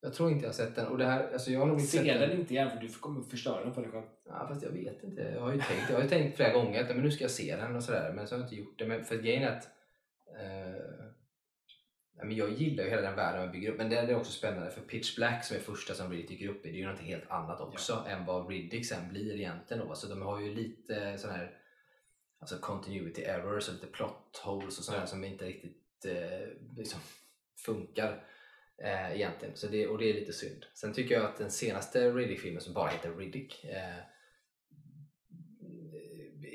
[0.01, 0.87] Jag tror inte jag har sett den.
[0.87, 2.89] Och det här, alltså jag har nog inte Se sett den inte igen för du
[2.89, 4.05] kommer förstöra den för dig själv.
[4.29, 5.23] Ja, fast jag vet inte.
[5.23, 7.31] Jag har ju tänkt, jag har ju tänkt flera gånger att men nu ska jag
[7.31, 8.13] se den och sådär.
[8.13, 8.87] Men så har jag inte gjort det.
[8.87, 9.69] Men för grejen är att
[10.27, 10.94] eh,
[12.17, 13.79] nej, men jag gillar ju hela den världen man bygger upp.
[13.79, 16.67] Men det är också spännande för Pitch Black som är första som Riddick dyker upp
[16.67, 16.71] i.
[16.71, 19.87] Det är ju något helt annat också än vad Riddick sen blir egentligen.
[19.89, 19.95] Då.
[19.95, 21.59] Så de har ju lite sån här
[22.39, 25.07] alltså continuity errors och lite plot holes och sådär Ja.
[25.07, 27.01] som inte riktigt eh, liksom
[27.65, 28.25] funkar
[28.79, 29.57] eh, egentligen.
[29.57, 30.67] Så det, och det är lite synd.
[30.75, 33.99] Sen tycker jag att den senaste Riddick-filmen som bara heter Riddick eh,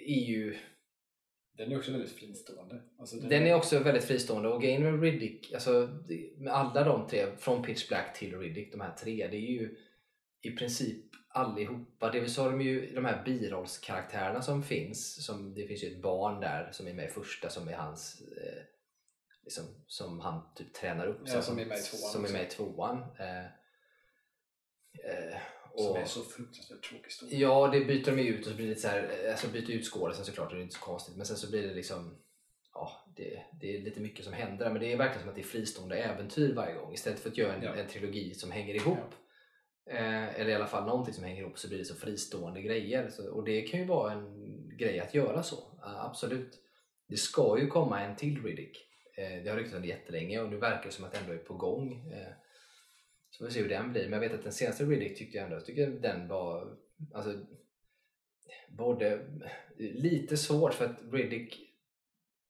[0.08, 0.58] är ju
[1.60, 2.82] Den är också väldigt fristående.
[3.00, 7.08] Alltså den är också väldigt fristående och grejen med Riddick, alltså det- med alla de
[7.08, 9.78] tre, från Pitch Black till Riddick, de här tre, det är ju
[10.42, 12.12] i princip allihopa.
[12.12, 16.42] Dels har de ju de här birollskaraktärerna som finns, som, det finns ju ett barn
[16.42, 18.64] där som är med i första som är hans eh,
[19.44, 21.22] liksom, som han typ tränar upp.
[21.26, 22.98] Ja, som är med i tvåan Som är med i tvåan.
[23.20, 23.46] Eh,
[25.10, 25.42] eh,
[25.84, 27.38] Som och- är så fruktansvärt tråkig story.
[27.38, 30.26] Ja, det byter de ut och så blir det så här, alltså byter ut skådisen
[30.26, 31.16] såklart, det är inte så konstigt.
[31.18, 32.18] Men sen så blir det liksom,
[32.74, 34.72] ja, det, det är lite mycket som händer där.
[34.74, 36.94] Men det är verkligen som att det är fristående äventyr varje gång.
[36.94, 37.76] Istället för att göra en, Ja.
[37.76, 38.98] en trilogi som hänger ihop.
[39.90, 43.10] Eh, eller i alla fall någonting som hänger ihop så blir det så fristående grejer.
[43.10, 46.60] Så, och det kan ju vara en grej att göra så, Ja, absolut.
[47.08, 48.78] Det ska ju komma en till Riddick.
[49.18, 51.34] Eh, det har ryktats om det jättelänge och nu verkar det som att det ändå
[51.34, 52.12] är på gång.
[52.14, 52.28] Eh,
[53.40, 54.04] så får vi se hur den blir.
[54.04, 56.78] Men jag vet att den senaste Riddick tyckte jag ändå, jag tycker den var
[57.14, 57.34] alltså,
[58.70, 59.26] både
[59.78, 61.60] lite svårt för att Riddick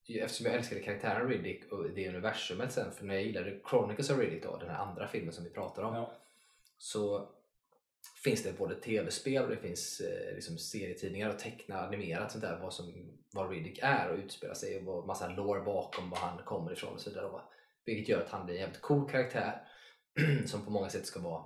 [0.08, 4.20] eftersom jag älskade karaktären Riddick och det universumet sen för när jag gillade Chronicles of
[4.20, 6.14] Riddick då, den här andra filmen som vi pratar om Ja.
[6.78, 7.30] så
[8.24, 12.60] finns det både tv-spel och det finns eh, liksom serietidningar och teckna animerat sånt där
[12.62, 12.94] vad, som,
[13.34, 16.94] vad Riddick är och utspelar sig och vad, massa lore bakom var han kommer ifrån
[16.94, 17.42] och så vidare.
[17.86, 19.69] Vilket gör att han blir en jävligt cool karaktär
[20.46, 21.44] som på många sätt ska vara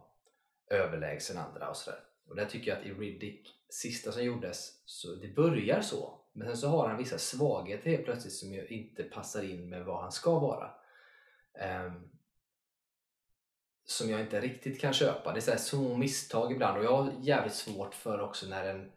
[0.69, 1.99] överlägsen andra och sådär.
[2.27, 6.19] Och där tycker jag att i Riddick, sista som gjordes, så det börjar så.
[6.33, 9.85] Men sen så har han vissa svagheter helt plötsligt som ju inte passar in med
[9.85, 10.71] vad han ska vara.
[11.85, 12.09] Um,
[13.85, 15.31] som jag inte riktigt kan köpa.
[15.33, 18.65] Det är så här små misstag ibland och jag har jävligt svårt för också när
[18.65, 18.91] en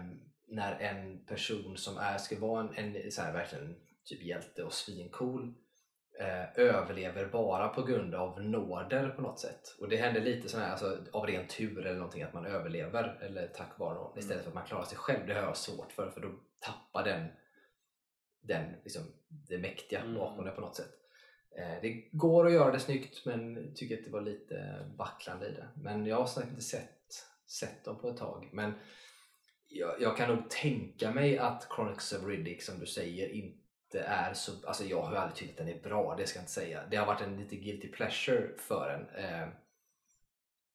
[0.00, 0.20] um,
[0.52, 4.72] när en person som är, ska vara en, en så här, verkligen typ hjälte och
[4.72, 5.54] svincool
[6.20, 9.76] eh, överlever bara på grund av nåder på något sätt.
[9.80, 13.18] Och det händer lite sån här, alltså, av ren tur eller någonting att man överlever
[13.22, 15.26] eller tack vare någon istället för att man klarar sig själv.
[15.26, 16.28] Det har jag svårt för för då
[16.60, 17.28] tappar den,
[18.40, 20.14] den liksom, det mäktiga Mm.
[20.14, 20.92] bakom det på något sätt.
[21.58, 25.52] Eh, det går att göra det snyggt men tycker att det var lite vacklande i
[25.52, 25.68] det.
[25.76, 26.98] Men jag har sagt inte sett,
[27.46, 28.48] sett dem på ett tag.
[28.52, 28.72] Men
[29.68, 33.61] jag, jag kan nog tänka mig att Chronicles of Riddick som du säger inte
[34.00, 34.66] är så...
[34.66, 36.82] Alltså jag har ju aldrig tyckt att den är bra, det ska jag inte säga.
[36.90, 39.24] Det har varit en lite guilty pleasure för en.
[39.24, 39.48] Eh,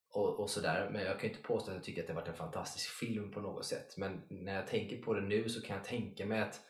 [0.10, 0.89] och, och sådär.
[0.91, 2.89] Men jag kan ju inte påstå att jag tycker att det har varit en fantastisk
[2.89, 3.97] film på något sätt.
[3.97, 6.62] Men när jag tänker på det nu så kan jag tänka mig att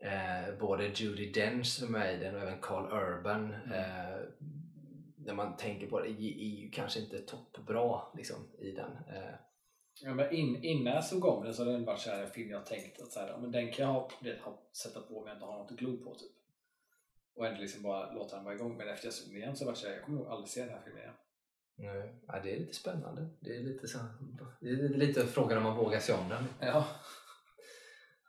[0.00, 3.72] eh, både Judi Dench som är i den och även Carl Urban Mm.
[3.72, 4.20] eh,
[5.16, 8.90] när man tänker på det är är ju kanske inte toppbra liksom, i den.
[8.90, 9.34] Eh,
[10.00, 12.30] Ja, men in, innan jag såg om den så hade den varit så här en
[12.30, 15.18] film jag tänkt att så här, men den kan jag ha, det, ha, sätta på
[15.18, 16.32] om jag inte har något att glo på typ.
[17.34, 18.76] Och ändå liksom bara låta den vara igång.
[18.76, 20.48] Men efter jag såg den igen så var det så här, jag kommer nog aldrig
[20.48, 21.14] se den här filmen igen.
[21.76, 23.28] Nej, ja, det är lite spännande.
[23.40, 23.98] Det är lite, så,
[24.60, 26.44] det är lite frågan om man vågar se om den.
[26.60, 26.86] Ja.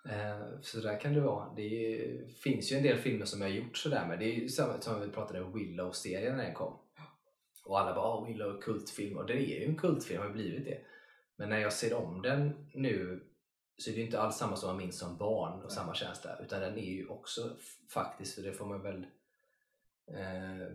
[0.09, 1.53] Eh, så där kan det vara.
[1.55, 4.19] Det är, finns ju en del filmer som jag har gjort sådär med.
[4.19, 6.79] Det är ju samma som vi pratade om Willow-serien när den kom.
[7.65, 10.81] Och alla bara oh, Willow kultfilm och det är ju en kultfilm, har blivit det.
[11.35, 13.23] Men när jag ser om den nu
[13.77, 15.71] så är det inte alls samma som man minns som barn och Nej.
[15.71, 17.57] samma känsla utan den är ju också
[17.89, 19.05] faktiskt, för det får man väl
[20.07, 20.67] eh,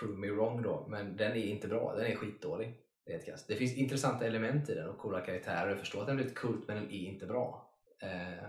[0.00, 2.78] prove me wrong då, men den är inte bra, den är skitdålig.
[3.24, 3.48] krasst.
[3.48, 5.68] Det finns intressanta element i den och coola karaktärer.
[5.68, 7.70] Jag förstår att den är lite kult men den är inte bra.
[7.98, 8.44] Eh,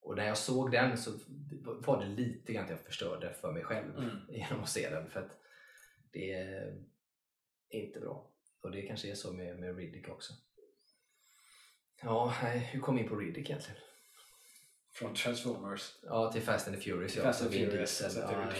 [0.00, 1.10] och när jag såg den så
[1.60, 4.16] var det lite grann att jag förstörde för mig själv Mm.
[4.28, 5.10] genom att se den.
[5.10, 5.38] För att
[6.12, 6.84] det är
[7.68, 8.30] inte bra.
[8.64, 10.32] Och det kanske är så med, med Riddick också.
[12.02, 12.28] Ja,
[12.72, 13.80] hur kom vi in på Riddick egentligen?
[14.92, 15.94] Från Transformers.
[16.02, 17.16] Ja, till Fast and the Furious.
[17.16, 18.22] Ja, Fast and Vin Furious, Diesel.
[18.22, 18.52] Ja,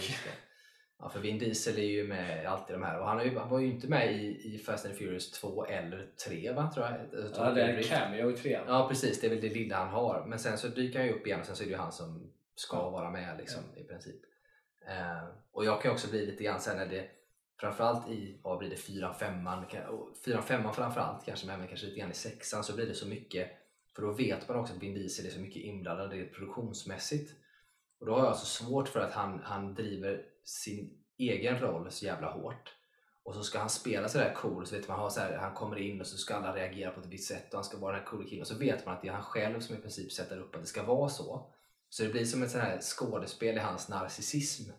[0.99, 3.01] ja, för Vin Diesel är ju med i alltid de här.
[3.01, 5.65] Och han, ju, han var ju inte med i, i Fast and the Furious 2
[5.67, 6.71] eller 3 va?
[6.75, 6.95] Tror jag.
[7.25, 8.65] jag tror Ja, det är en cameo i trean.
[8.69, 10.25] Ja precis, det är väl det lilla han har.
[10.27, 11.93] Men sen så dyker han ju upp igen och sen så är det ju han
[11.93, 12.91] som ska Ja.
[12.91, 14.21] vara med liksom, i princip.
[14.89, 17.11] Eh, och jag kan också bli lite grann sen när det
[17.61, 19.49] Framförallt i, vad blir det, 4 5
[20.25, 23.07] 4 5 framförallt kanske, men även kanske lite grann i sexan så blir det så
[23.07, 23.51] mycket
[23.95, 27.33] För då vet man också att Vin Diesel är så mycket inblandad rent produktionsmässigt.
[28.01, 32.05] Och då har jag så svårt för att han, han driver sin egen roll så
[32.05, 32.75] jävla hårt.
[33.23, 36.01] Och så ska han spela sådär cool, så vet man, så här, han kommer in
[36.01, 38.11] och så ska alla reagera på ett visst sätt och han ska vara den här
[38.11, 38.41] coola killen.
[38.41, 40.61] Och så vet man att det är han själv som i princip sätter upp att
[40.61, 41.53] det ska vara så.
[41.89, 44.71] Så det blir som ett sånt här skådespel i hans narcissism.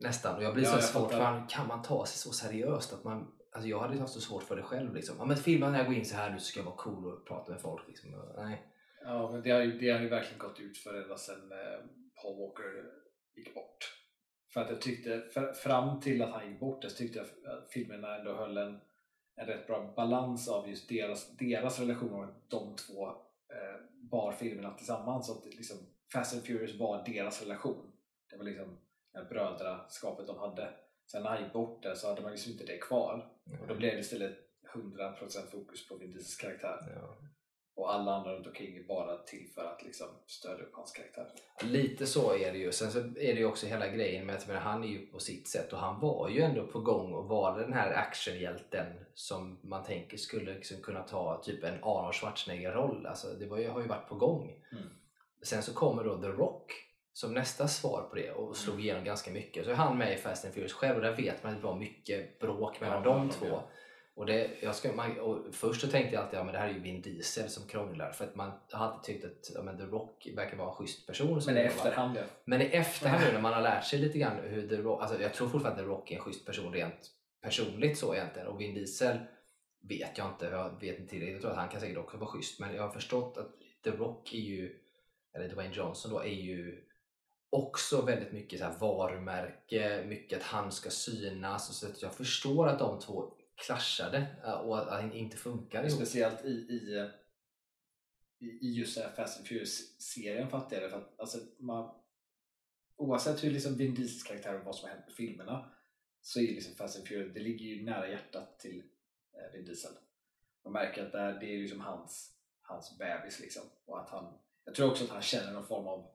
[0.00, 0.36] Nästan.
[0.36, 2.92] Och jag blir Ja, så jag svårt, för kan man ta sig så seriöst?
[2.92, 4.94] att man Alltså jag hade haft så svårt för det själv.
[4.94, 5.16] Liksom.
[5.18, 7.06] Ja, men filmen när jag går in så här nu så ska jag vara cool
[7.06, 7.88] och prata med folk.
[7.88, 8.10] Liksom.
[8.36, 8.66] Nej.
[9.04, 11.86] Ja, men det har, ju, det har ju verkligen gått ut för ända sedan eh,
[12.22, 12.84] Paul Walker
[13.36, 13.78] gick bort.
[14.52, 17.72] För att jag tyckte, för, fram till att han gick bort, så tyckte jag att
[17.72, 18.80] filmerna ändå höll en,
[19.36, 24.74] en rätt bra balans av just deras, deras relation och de två eh, bar filmerna
[24.74, 25.26] tillsammans.
[25.26, 25.76] Så att liksom,
[26.12, 27.92] Fast and Furious var deras relation.
[28.30, 28.78] Det var liksom
[29.22, 30.74] brödraskapet de hade.
[31.06, 33.30] Sen när han gick bort där så hade man liksom inte det kvar.
[33.60, 34.38] Och då blev det istället
[34.74, 36.92] 100% fokus på Vin Diesels karaktär.
[36.96, 37.16] Ja.
[37.76, 41.26] Och alla andra runt omkring är bara till för att liksom stödja upp hans karaktär.
[41.62, 42.72] Lite så är det ju.
[42.72, 45.48] Sen så är det ju också hela grejen med att han är ju på sitt
[45.48, 49.84] sätt och han var ju ändå på gång och var den här actionhjälten som man
[49.84, 53.06] tänker skulle liksom kunna ta typ en Arnold Schwarzenegger-roll.
[53.06, 54.64] Alltså det var ju, har ju varit på gång.
[54.72, 54.84] Mm.
[55.42, 56.72] Sen så kommer då The Rock
[57.16, 58.84] som nästa svar på det och slog Mm.
[58.84, 59.64] igenom ganska mycket.
[59.64, 61.66] Så är han med i Fast and Furious själv och där vet man att det
[61.66, 63.60] var mycket bråk mellan Ja, de två.
[64.16, 66.68] Och det, jag ska, man, och först så tänkte jag alltid att ja, det här
[66.68, 69.78] är ju Vin Diesel som krånglar för att man har alltid tyckt att ja, men
[69.78, 71.42] The Rock verkar vara en schysst person.
[71.46, 72.22] Men i efterhand ja.
[72.44, 75.22] Men i efterhand nu när man har lärt sig lite grann hur The Rock, alltså
[75.22, 77.10] jag tror fortfarande att The Rock är en schysst person rent
[77.42, 79.18] personligt så egentligen och Vin Diesel
[79.88, 82.30] vet jag inte, jag vet inte tillräckligt, jag tror att han kan säkert också vara
[82.30, 83.50] schysst men jag har förstått att
[83.84, 84.76] The Rock är ju,
[85.34, 86.83] eller Dwayne Johnson då, är ju
[87.54, 92.68] också väldigt mycket så här varumärke, mycket att han ska synas så att jag förstår
[92.68, 95.88] att de två klaschade eh, och att det inte funkar.
[95.88, 97.10] Speciellt i, i,
[98.44, 100.90] i just den här Fast and Furious-serien fattar jag det.
[100.90, 101.94] För att, alltså, man,
[102.96, 105.70] oavsett hur liksom Vin Diesels karaktär och vad som har hänt i filmerna
[106.20, 108.82] så är liksom Fast and Furious, det ligger ju nära hjärtat till
[109.34, 109.92] eh, Vin Diesel.
[110.64, 113.62] Man märker att det, det är liksom hans, hans bebis liksom.
[113.84, 116.13] Och att han, jag tror också att han känner någon form av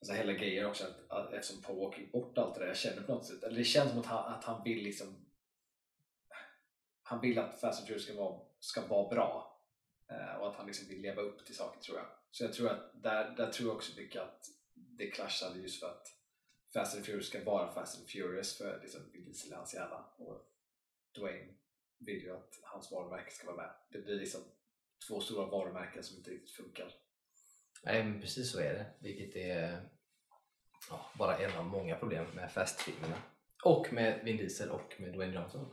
[0.00, 2.76] Alltså hela grejen också att, att eftersom Paul Walker gick bort allt det där, jag
[2.76, 5.24] känner på något sätt, eller det känns som att han, att han vill liksom
[7.06, 9.60] han vill att Fast and Furious ska vara, ska vara bra
[10.10, 12.06] eh, och att han liksom vill leva upp till saker tror jag.
[12.30, 15.86] Så jag tror att där, där tror jag också mycket att det clashade just för
[15.86, 16.08] att
[16.72, 20.04] Fast and Furious ska vara Fast and Furious för liksom Vin Diesel är hans hjärna
[20.16, 20.50] och
[21.18, 21.54] Dwayne
[21.98, 23.70] vill ju att hans varumärke ska vara med.
[23.90, 24.40] Det blir liksom
[25.08, 26.94] två stora varumärken som inte riktigt funkar.
[27.84, 29.80] Nej men precis så är det, vilket är
[30.90, 33.16] ja, bara en av många problem med fastfilmerna.
[33.64, 35.66] Och med Vin Diesel och med Dwayne Johnson.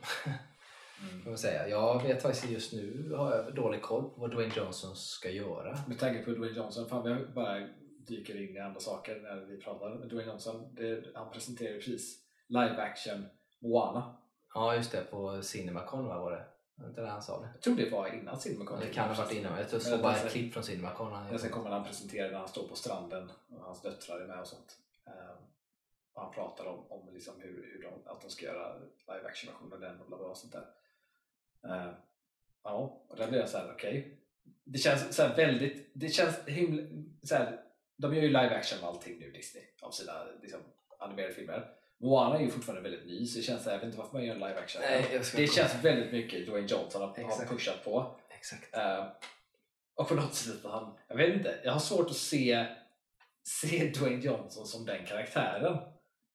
[1.22, 1.68] Kan man säga.
[1.68, 5.78] Jag vet faktiskt just nu har jag dålig koll på vad Dwayne Johnson ska göra.
[5.88, 7.68] Med tanke på Dwayne Johnson, fan vi bara
[8.08, 10.08] dyker in i andra saker när vi pratar.
[10.08, 13.26] Dwayne Johnson, det, han presenterar precis live action
[13.60, 14.16] Moana.
[14.54, 16.44] Ja just det, på Cinemacon va, var det?
[16.88, 17.48] Inte det han sa det?
[17.54, 18.80] Jag tror det var innan Cinemacon.
[18.80, 20.64] Det kan ha varit innan, jag tror såg bara ett klipp från
[21.30, 24.40] Men sen kommer han presentera när han står på stranden och hans döttrar är med
[24.40, 24.78] och sånt.
[25.06, 25.36] Ehm,
[26.12, 29.52] och han pratar om, om liksom hur, hur de, att de ska göra live action
[29.52, 30.66] version av den och bla bla och sånt där.
[31.70, 31.94] Ehm,
[32.62, 34.18] Ja, och där blir jag så här, okej.
[34.64, 36.82] Det känns så väldigt, det känns himla,
[37.22, 37.60] så här,
[37.96, 40.60] de gör ju live action av allting nu Disney, av sina liksom,
[40.98, 41.74] animerade filmer.
[42.02, 44.34] Moana är ju fortfarande väldigt ny så det känns jag vet inte varför man gör
[44.34, 44.82] en live action.
[44.82, 47.50] Nej, det känns väldigt mycket Dwayne Johnson har, har Exakt.
[47.50, 48.16] pushat på.
[48.38, 48.76] Exakt.
[48.76, 49.06] Eh,
[49.94, 52.66] och på något sätt, han, jag vet inte, jag har svårt att se,
[53.42, 55.78] se Dwayne Johnson som den karaktären.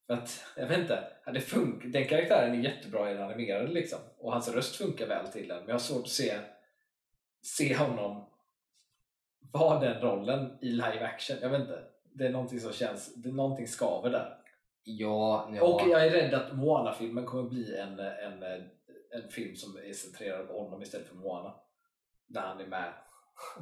[0.07, 3.99] För att, jag vet inte, det fun- den karaktären är jättebra i den animerade liksom.
[4.17, 5.57] Och hans röst funkar väl till den.
[5.57, 6.39] Men jag har svårt att se,
[7.43, 8.29] se honom
[9.51, 11.37] vara den rollen i live action.
[11.41, 11.83] Jag vet inte.
[12.03, 14.36] Det är någonting som känns, det är någonting skaver där.
[14.89, 15.63] Ja, ja.
[15.63, 18.43] Och jag är rädd att Moana-filmen kommer bli en, en,
[19.11, 21.55] en film som är centrerad på honom istället för Moana.
[22.27, 22.93] Där han är med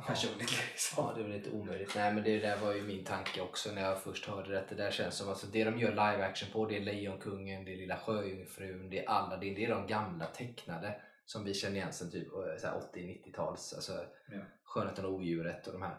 [0.08, 1.04] personligt liksom.
[1.04, 1.96] Ja, det är väl lite omöjligt.
[1.96, 4.66] Nej, men det där var ju min tanke också när jag först hörde det.
[4.70, 7.74] Det där känns som alltså, det de gör live action på, det är Lejonkungen, det
[7.74, 11.94] är Lilla Sjöjungfrun, det är alla, det är, de gamla tecknade som vi känner igen
[11.94, 13.92] sen typ eh, så här 80-90-tals, alltså
[14.32, 14.38] Ja.
[14.64, 15.98] Skönheten och odjuret och de här.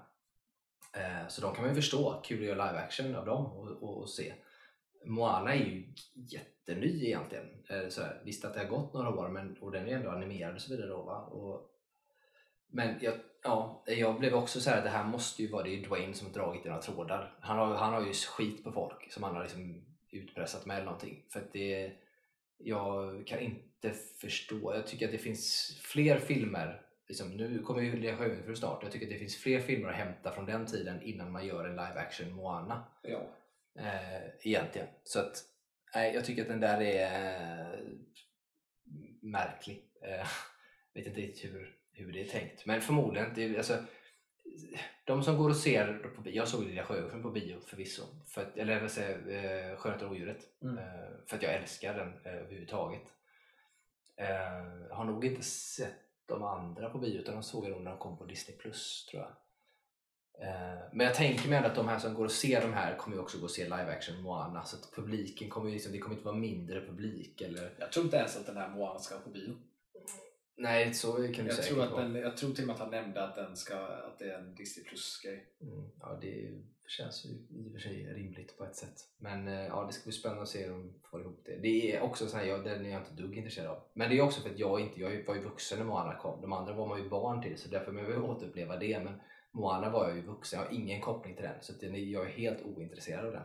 [0.92, 3.82] Eh, så de kan man ju förstå, kul att göra live action av dem och,
[3.82, 4.34] och, och se.
[5.06, 7.44] Moana är ju jätteny egentligen.
[7.68, 9.94] Eh, så här, visst att det har gått några år men, och den är ju
[9.94, 10.88] ändå animerad och så vidare.
[10.88, 11.20] Då, va?
[11.20, 11.70] Och,
[12.68, 15.88] men jag, ja, jag blev också så här, det här måste ju vara det är
[15.88, 17.38] Dwayne som har dragit i några trådar.
[17.40, 20.84] Han har, han har ju skit på folk som han har liksom utpressat med eller
[20.84, 21.24] någonting.
[21.32, 21.92] För att det,
[22.58, 23.90] jag kan inte
[24.20, 24.74] förstå.
[24.74, 26.82] Jag tycker att det finns fler filmer.
[27.08, 28.82] Liksom, nu kommer ju Lilla Sjöjungfrun snart.
[28.82, 31.64] Jag tycker att det finns fler filmer att hämta från den tiden innan man gör
[31.64, 32.84] en live action Moana.
[33.02, 33.20] Ja.
[33.78, 34.88] Eh, egentligen.
[35.04, 35.44] Så att,
[35.94, 37.80] nej, jag tycker att den där är eh,
[39.20, 39.84] märklig.
[40.02, 40.26] Eh,
[40.94, 42.66] vet inte riktigt hur, hur det är tänkt.
[42.66, 43.78] Men förmodligen, det, är- alltså,
[45.04, 48.42] de som går och ser på bio, jag såg Lilla Sjöjungfrun på bio förvisso, för
[48.42, 49.10] att, eller jag säga
[49.70, 50.78] eh, Skönheten och odjuret, Mm.
[50.78, 53.02] eh, för att jag älskar den eh, överhuvudtaget.
[54.16, 55.94] Eh, har nog inte sett
[56.26, 59.06] de andra på bio utan de såg jag nog när de kom på Disney Plus
[59.10, 59.32] tror jag.
[60.40, 62.96] Eh, Men jag tänker mig ändå att de här som går och ser de här
[62.96, 65.92] kommer ju också gå och se live action Moana så att publiken kommer ju liksom,
[65.92, 68.98] det kommer inte vara mindre publik eller Jag tror inte ens att den här Moana
[68.98, 69.56] ska på bio.
[70.58, 72.80] Nej, så kan du Jag säkert tror, att den, jag tror till och med att
[72.80, 75.46] han nämnde att, den ska, att det är en Disney Plus-grej.
[75.60, 78.94] Mm, ja, det känns ju i och för sig rimligt på ett sätt.
[79.18, 81.56] Men eh, ja, det ska bli spännande att se hur de får ihop det.
[81.56, 83.82] Det är också så här, jag, den är jag inte dugg intresserad av.
[83.94, 86.40] Men det är också för att jag inte, jag var ju vuxen när Moana kom.
[86.40, 89.00] De andra var man ju barn till så därför behöver jag återuppleva det.
[89.04, 89.20] Men
[89.56, 91.54] Moana var jag ju vuxen, jag har ingen koppling till den.
[91.60, 93.42] Så jag är helt ointresserad av den.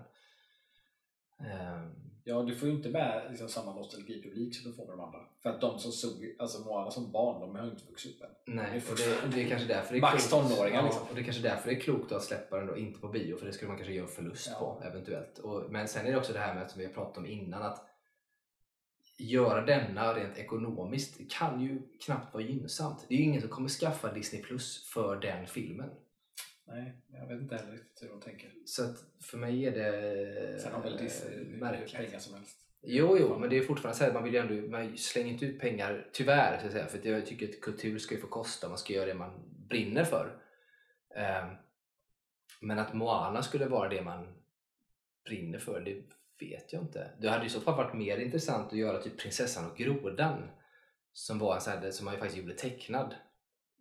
[1.52, 1.92] Ehm,
[2.24, 5.20] Ja, du får ju inte med liksom, samma nostalgipublik som du får med de andra.
[5.44, 8.22] För att de som såg alltså Moana som barn, de har ju inte vuxit upp
[8.24, 8.56] än.
[8.56, 11.02] Nej, och det, det är kanske därför det är Max klokt- tonåringar, ja, liksom.
[11.10, 13.38] och det är kanske därför det är klokt att släppa den då inte på bio
[13.38, 14.60] för det skulle man kanske göra förlust Ja.
[14.82, 15.38] på eventuellt.
[15.38, 17.62] Och, men sen är det också det här med som vi har pratat om innan
[17.64, 17.86] att
[19.24, 23.06] göra denna rent ekonomiskt kan ju knappt vara gynnsamt.
[23.08, 25.90] Det är ju ingen som kommer skaffa Disney Plus för den filmen.
[26.68, 28.52] Nej, jag vet inte heller riktigt hur de tänker.
[28.66, 31.94] Så att för mig är det Sen har väl Disney mycket märkligt.
[31.94, 32.58] pengar som helst.
[32.84, 35.46] Jo, jo, men det är fortfarande så här, man vill ju ändå, man slänger inte
[35.46, 38.28] ut pengar, tyvärr, så att säga, för att jag tycker att kultur ska ju få
[38.28, 39.32] kosta, man ska göra det man
[39.70, 40.42] brinner för.
[41.16, 41.56] Ehm,
[42.60, 44.28] men att Moana skulle vara det man
[45.26, 46.04] brinner för, det
[46.42, 47.12] vet jag inte.
[47.22, 50.50] Det hade i så fall varit mer intressant att göra typ Prinsessan och grodan,
[51.14, 53.16] som var en sån här, som man ju faktiskt gjorde tecknad,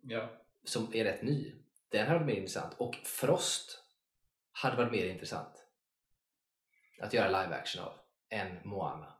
[0.03, 0.29] Ja,
[0.63, 1.55] som är rätt ny.
[1.89, 2.73] Den hade varit mer intressant.
[2.77, 3.83] Och Frost
[4.51, 5.65] hade varit mer intressant
[7.01, 7.93] att göra live action av
[8.29, 9.13] än Moana.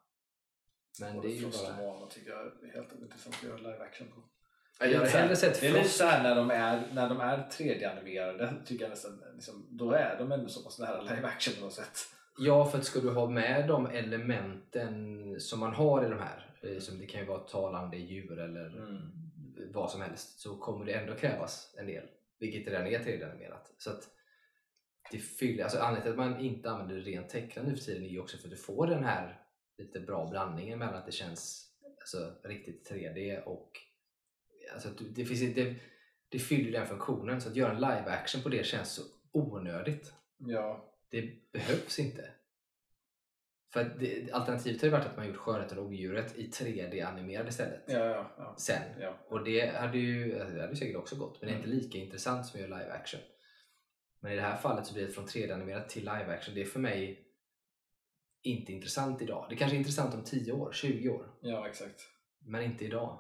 [1.00, 1.78] Men det är ju Frost och bara...
[1.78, 4.24] Moana tycker jag är helt ointressant att göra live action på.
[4.80, 5.98] Jag hade hellre sett Det är lite Frost.
[5.98, 10.32] såhär när de är, när de är 3D-animerade, tycker jag nästan, liksom, då är de
[10.32, 11.98] ändå så pass nära live action på något sätt.
[12.38, 16.56] Ja, för att ska du ha med de elementen som man har i de här,
[16.62, 19.12] eh, som det kan ju vara talande djur eller Mm.
[19.74, 22.08] vad som helst, så kommer det ändå krävas en del.
[22.40, 23.74] Vilket redan är 3D-animerat.
[23.78, 24.10] Så att
[25.12, 28.08] det fyller, alltså anledningen till att man inte använder rent tecknat nu för tiden är
[28.08, 29.40] ju också för att du får den här
[29.78, 33.72] lite bra blandningen mellan att det känns alltså, riktigt 3D och
[34.74, 35.76] alltså, det, finns, det,
[36.30, 37.42] det fyller den funktionen.
[37.42, 39.02] Så att göra en live action på det känns så
[39.32, 40.14] onödigt.
[40.38, 42.30] Ja, Det behövs inte.
[43.74, 47.84] För att det, alternativet ju varit att man gjort Skönheten och odjuret i 3D-animerad istället.
[47.88, 48.32] ja, ja.
[48.38, 48.56] ja.
[48.58, 48.82] Sen.
[49.30, 51.70] Och det hade ju det hade säkert också gått, men det är Mm.
[51.72, 53.22] inte lika intressant som att göra live action.
[54.20, 56.56] Men i det här fallet så blir det från 3D-animerat till live action.
[56.56, 57.28] Det är för mig
[58.44, 59.46] inte intressant idag.
[59.50, 62.02] Det kanske är intressant om 10 år, 20 år, ja exakt.
[62.40, 63.20] men inte idag.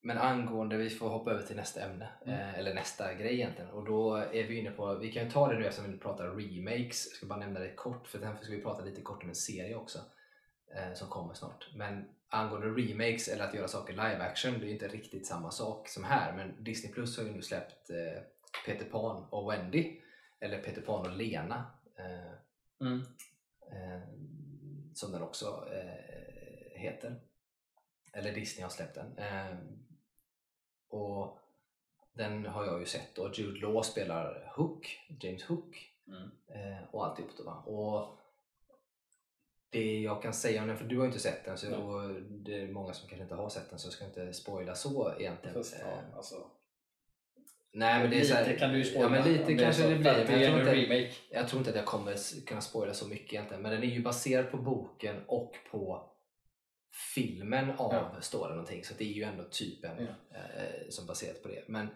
[0.00, 2.38] Men angående, vi får hoppa över till nästa ämne, Mm.
[2.40, 3.70] eh, eller nästa grej egentligen.
[3.70, 6.24] Och då är vi inne på, vi kan ju ta det nu eftersom vi pratar
[6.30, 7.06] remakes.
[7.06, 9.34] Jag ska bara nämna det kort, för sen ska vi prata lite kort om en
[9.34, 9.98] serie också.
[10.74, 11.68] eh, som kommer snart.
[11.74, 15.88] Men angående remakes eller att göra saker live action, det är inte riktigt samma sak
[15.88, 16.32] som här.
[16.36, 18.22] Men Disney Plus har ju nu släppt eh,
[18.66, 20.00] Peter Pan och Wendy,
[20.40, 21.64] eller Peter Pan och Lena.
[22.80, 23.02] Mm.
[24.94, 25.68] som den också
[26.74, 27.20] heter.
[28.12, 29.18] Eller Disney har släppt den.
[29.18, 29.56] Eh,
[30.88, 31.38] och
[32.12, 36.30] den har jag ju sett och Jude Law spelar Hook, James Hook Mm.
[36.48, 37.30] eh, och alltihop.
[37.44, 37.52] Va?
[37.66, 38.18] Och
[39.70, 41.78] det jag kan säga om den, för du har ju inte sett den så, Nej.
[41.78, 44.74] och det är många som kanske inte har sett den så jag ska inte spoila
[44.74, 45.56] så egentligen.
[45.56, 46.50] Eh, ja, alltså,
[47.72, 49.04] Nej men det är så här, lite kan du ju spoila.
[49.04, 50.14] Ja men lite det kanske så, det blir.
[50.14, 51.12] Men Det jag, tror inte, remake.
[51.30, 53.62] jag tror inte att jag kommer kunna spoila så mycket egentligen.
[53.62, 56.10] Men den är ju baserad på boken och på
[57.14, 58.20] filmen av Ja.
[58.20, 58.84] står det någonting.
[58.84, 60.36] Så det är ju ändå typen Ja.
[60.38, 61.64] eh, som baserat på det.
[61.66, 61.86] Men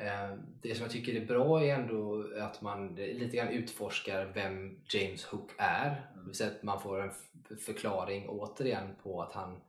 [0.00, 4.80] eh, det som jag tycker är bra är ändå att man lite grann utforskar vem
[4.88, 6.10] James Hook är.
[6.14, 6.28] Mm.
[6.28, 7.10] Det säga att man får en
[7.58, 9.60] förklaring återigen på att han,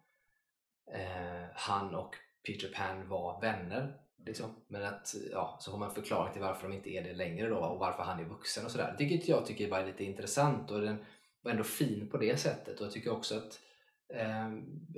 [0.93, 2.15] eh, han och
[2.47, 3.93] Peter Pan var vänner.
[4.25, 4.55] Liksom.
[4.67, 7.57] Men att, ja, så får man förklaring till varför de inte är det längre då
[7.57, 8.95] och varför han är vuxen och sådär.
[8.99, 11.05] Vilket jag tycker var lite intressant och den
[11.41, 12.79] var ändå fin på det sättet.
[12.79, 13.59] Och jag tycker också att
[14.13, 14.51] eh,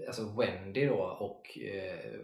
[0.07, 2.19] alltså Wendy då och eh,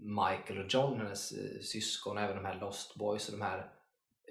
[0.00, 3.70] Michael och John, hennes eh, syskon och även de här Lost Boys och de här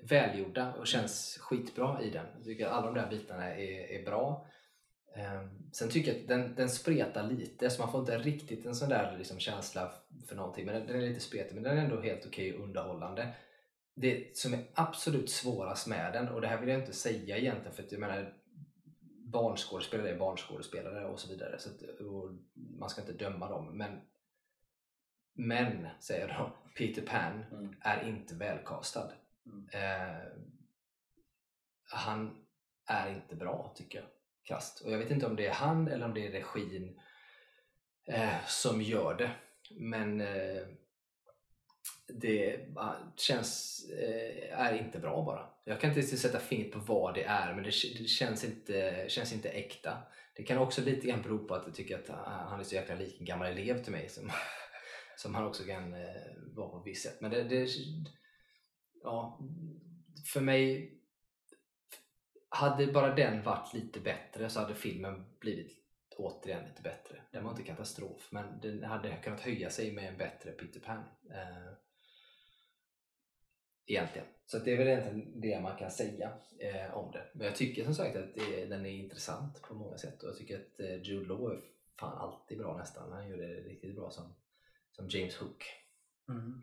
[0.01, 2.25] välgjorda och känns skitbra i den.
[2.35, 4.47] Jag tycker att alla de där bitarna är, är bra.
[5.15, 8.75] Ehm, sen tycker jag att den, den spretar lite så man får inte riktigt en
[8.75, 9.91] sån där liksom känsla
[10.27, 10.65] för någonting.
[10.65, 13.33] Men den, den är lite spretig men den är ändå helt okej och underhållande.
[13.95, 17.73] Det som är absolut svårast med den, och det här vill jag inte säga egentligen
[17.73, 18.33] för att jag menar
[19.35, 21.59] barnskådespelare är barnskådespelare och så vidare.
[21.59, 21.81] Så att,
[22.55, 23.77] man ska inte döma dem.
[23.77, 24.01] Men,
[25.33, 27.75] men säger de, Peter Pan Mm.
[27.81, 29.11] är inte välkastad.
[29.45, 29.67] Mm.
[29.73, 30.27] Eh,
[31.83, 32.45] han
[32.85, 34.07] är inte bra tycker jag,
[34.43, 34.81] krasst.
[34.81, 36.99] Och jag vet inte om det är han eller om det är regin
[38.05, 39.31] eh, som gör det.
[39.71, 40.67] Men eh,
[42.21, 45.49] det ah, känns, eh, är inte bra bara.
[45.63, 49.49] Jag kan inte sätta fingret på vad det är men det, känns, inte, känns inte
[49.49, 49.97] äkta.
[50.35, 52.75] Det kan också lite grann bero på att jag tycker att ah, han är så
[52.75, 54.31] jäkla lik en gammal elev till mig som,
[55.17, 55.99] som han också kan eh,
[56.55, 57.21] vara på ett visst sätt.
[57.21, 57.69] Men det, det,
[59.03, 59.39] ja,
[60.33, 60.91] för mig
[62.49, 65.71] hade bara den varit lite bättre så hade filmen blivit
[66.17, 67.21] återigen lite bättre.
[67.31, 71.03] Den var inte katastrof men den hade kunnat höja sig med en bättre Peter Pan.
[71.31, 71.84] Eh,
[73.85, 74.27] egentligen.
[74.45, 77.23] Så det är väl egentligen det man kan säga eh, om det.
[77.33, 80.37] Men jag tycker som sagt att det, den är intressant på många sätt och jag
[80.37, 81.61] tycker att eh, Jude Law är
[81.99, 83.11] fan alltid bra nästan.
[83.11, 84.35] Han gör det riktigt bra som,
[84.91, 85.63] som James Hook.
[86.29, 86.61] Mm.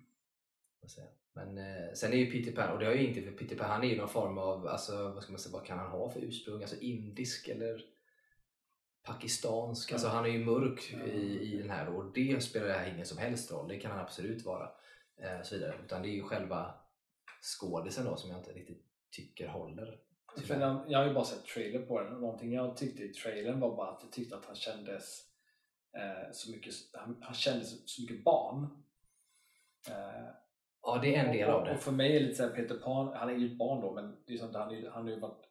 [1.35, 3.71] Men eh, sen är ju Peter Pan, och det har ju inte för Peter Pan,
[3.71, 6.11] han är ju någon form av, alltså vad ska man säga, vad kan han ha
[6.11, 6.63] för ursprung?
[6.63, 7.85] Alltså indisk eller
[9.03, 9.93] pakistansk?
[9.93, 10.13] Alltså Ja.
[10.13, 13.19] han är ju mörk i, i den här och det spelar det här ingen som
[13.19, 14.71] helst roll, det kan han absolut vara.
[15.23, 15.75] Eh, så vidare.
[15.85, 16.75] Utan det är ju själva
[17.43, 20.01] skådisen då som jag inte riktigt tycker håller.
[20.47, 23.09] För den, jag har ju bara sett trailer på den och någonting jag tyckte i
[23.09, 25.21] trailern var bara att jag tyckte att han kändes
[25.97, 28.85] eh, så mycket, han, han kändes så mycket barn.
[29.89, 30.35] Eh,
[30.83, 31.75] Ja, det är en del och, av det.
[31.75, 33.93] Och för mig är det lite såhär, Peter Pan, han är ju ett barn då
[33.95, 35.45] men det är som att han, är, han har ju varit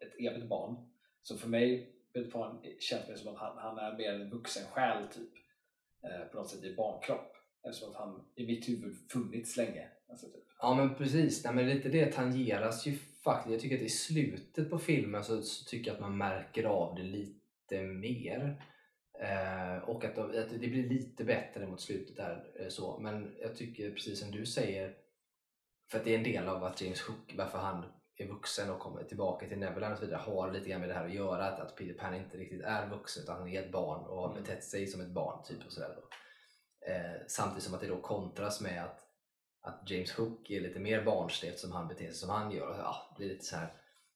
[0.00, 0.90] ett evigt barn.
[1.22, 4.66] Så för mig, Peter Pan känns det som att han, han är mer en vuxen
[4.70, 5.32] själ typ.
[6.02, 7.33] Eh, på något sätt i barnkropp.
[7.64, 9.88] Eftersom att han i mitt huvud funnits länge.
[10.10, 10.44] Alltså, typ.
[10.60, 13.52] Ja men precis, Nej, men lite det tangeras ju faktiskt.
[13.52, 16.94] Jag tycker att i slutet på filmen så, så tycker jag att man märker av
[16.94, 18.62] det lite mer.
[19.20, 22.44] Eh, och att, att det blir lite bättre mot slutet där.
[22.60, 22.98] Eh, så.
[22.98, 24.94] Men jag tycker precis som du säger,
[25.90, 27.84] för att det är en del av att James Hook, varför han
[28.16, 30.94] är vuxen och kommer tillbaka till Neverland och så vidare, har lite grann med det
[30.94, 31.46] här att göra.
[31.46, 34.30] Att, att Peter Pan inte riktigt är vuxen utan han är ett barn och har
[34.30, 34.42] Mm.
[34.42, 35.44] betett sig som ett barn.
[35.44, 35.96] Typ, och sådär.
[36.86, 39.04] Eh, samtidigt som att det då kontras med att
[39.64, 42.78] att James Hook är lite mer barnslig eftersom han beter sig som han gör.
[42.78, 43.72] Ja, det blir lite så här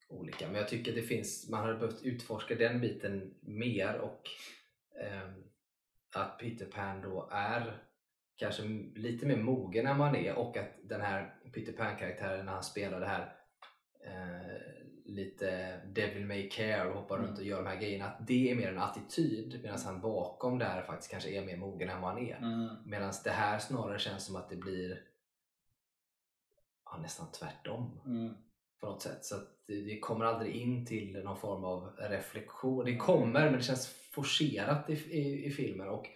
[0.09, 0.47] olika.
[0.47, 4.29] Men jag tycker det finns, man hade behövt utforska den biten mer och
[5.01, 5.31] eh,
[6.15, 7.83] att Peter Pan då är
[8.37, 8.63] kanske
[8.95, 13.01] lite mer mogen än man är och att den här Peter Pan-karaktären när han spelar
[13.01, 13.37] det här
[14.05, 14.78] eh,
[15.09, 17.27] lite Devil May Care och hoppar Mm.
[17.29, 20.59] runt och gör de här grejerna, att det är mer en attityd medan han bakom
[20.59, 22.39] där faktiskt kanske är mer mogen än vad han är.
[22.87, 25.03] Medan det här snarare känns som att det blir
[26.85, 28.35] ja, nästan tvärtom Mm.
[28.81, 29.25] på något sätt.
[29.25, 32.85] Så att det, det kommer aldrig in till någon form av reflektion.
[32.85, 36.07] Det kommer men det känns forcerat i, i, i filmen och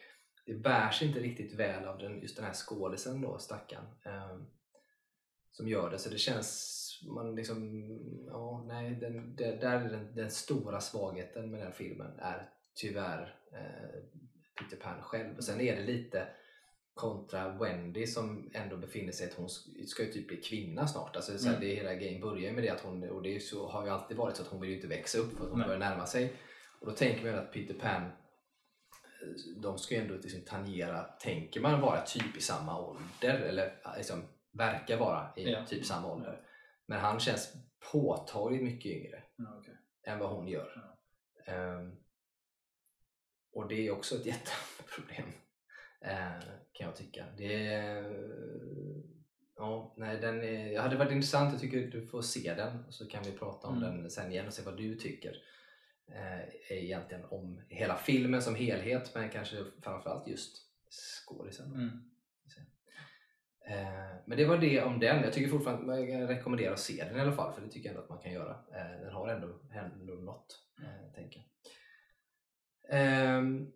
[0.47, 3.85] det bärs inte riktigt väl av den, just den här skådisen då, stackaren.
[4.05, 4.45] ehm,
[5.53, 5.99] som gör det.
[5.99, 7.89] Så det känns, man liksom,
[8.27, 13.37] ja nej, den, det, där är den, den stora svagheten med den filmen är tyvärr
[13.53, 14.01] eh,
[14.59, 15.37] Peter Pan själv.
[15.37, 16.27] Och sen är det lite
[16.95, 19.49] kontra Wendy som ändå befinner sig att hon
[19.87, 21.17] ska ju typ bli kvinna snart.
[21.17, 21.69] Alltså, så här, Mm.
[21.69, 24.17] det hela grejen börjar ju med det att hon, och det så, har ju alltid
[24.17, 25.67] varit så att hon vill ju inte växa upp för att hon Nej.
[25.69, 26.33] börjar närma sig.
[26.81, 28.11] Och då tänker man att Peter Pan, eh,
[29.57, 33.97] de ska ju ändå liksom tangera, tänker man vara typ i samma ålder, eller eh,
[33.97, 34.23] liksom
[34.53, 35.67] verkar vara i Ja.
[35.67, 36.41] typ samma ålder.
[36.93, 37.53] Men han känns
[37.93, 39.75] påtagligt mycket yngre Ja, okej.
[40.05, 40.97] än vad hon gör.
[41.47, 41.97] Ehm,
[43.53, 45.29] och det är också ett jätteproblem
[46.01, 46.41] eh,
[46.73, 47.25] kan jag tycka.
[47.37, 48.05] Det är,
[49.57, 53.23] ja, nej, den är, hade varit intressant, jag tycker du får se den så kan
[53.25, 54.01] vi prata om Mm.
[54.01, 55.37] den sen igen och se vad du tycker
[56.13, 60.57] eh, egentligen om hela filmen som helhet men kanske framförallt just
[61.27, 61.73] skådisen.
[61.75, 62.11] Mm.
[63.65, 65.23] Eh, men det var det om den.
[65.23, 67.89] Jag tycker fortfarande jag kan rekommendera att se den i alla fall för det tycker
[67.89, 68.51] jag ändå att man kan göra.
[68.51, 71.43] Eh, den har ändå, ändå något, eh, tänker.
[72.89, 73.73] Ehm,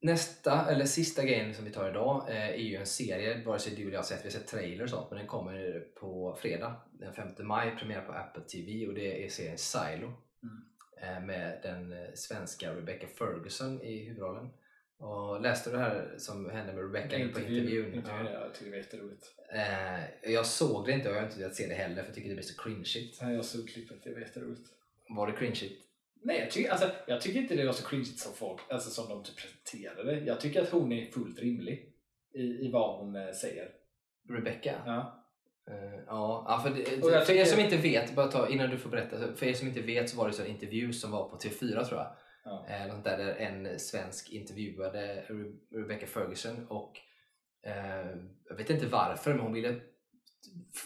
[0.00, 3.82] nästa, eller sista grejen som vi tar idag är ju en serie, vare sig du
[3.82, 6.76] eller jag har sett, vi har sett trailers och sånt, men den kommer på fredag
[6.92, 10.12] den 5 maj, premiär på Apple TV och det är serien Silo
[11.00, 14.50] eh, med den svenska Rebecca Ferguson i huvudrollen.
[15.04, 17.58] Och läste du det här som hände med Rebecca på intervjun?
[17.94, 18.30] intervjun Ja.
[18.32, 18.40] ja.
[18.40, 19.26] Jag tycker det var jätteroligt.
[19.52, 22.14] Eh, jag såg det inte och jag har inte velat se det heller för jag
[22.14, 23.22] tycker det blir så cringeigt.
[23.22, 24.62] Nej, Jag såg klippet, det var jätteroligt.
[25.08, 25.82] Var det cringeigt?
[26.22, 29.08] Nej, jag tycker, alltså, jag tycker inte det var så cringeigt som folk, alltså som
[29.08, 30.24] de typ presenterade det.
[30.26, 31.92] Jag tycker att hon är fullt rimlig
[32.34, 33.68] i, i vad hon eh, säger.
[34.30, 34.74] Rebecca?
[34.86, 35.24] Ja.
[35.70, 38.90] Eh, ja, för, det, för er tycker- som inte vet, bara ta, innan du får
[38.90, 41.36] berätta, för er som inte vet så var det så en intervju som var på
[41.36, 42.16] TV4 tror jag.
[42.44, 42.66] Ja.
[42.68, 46.92] Eh, något där, där en svensk intervjuade Re- Rebecca Ferguson och
[47.66, 48.06] eh,
[48.48, 49.80] jag vet inte varför men hon ville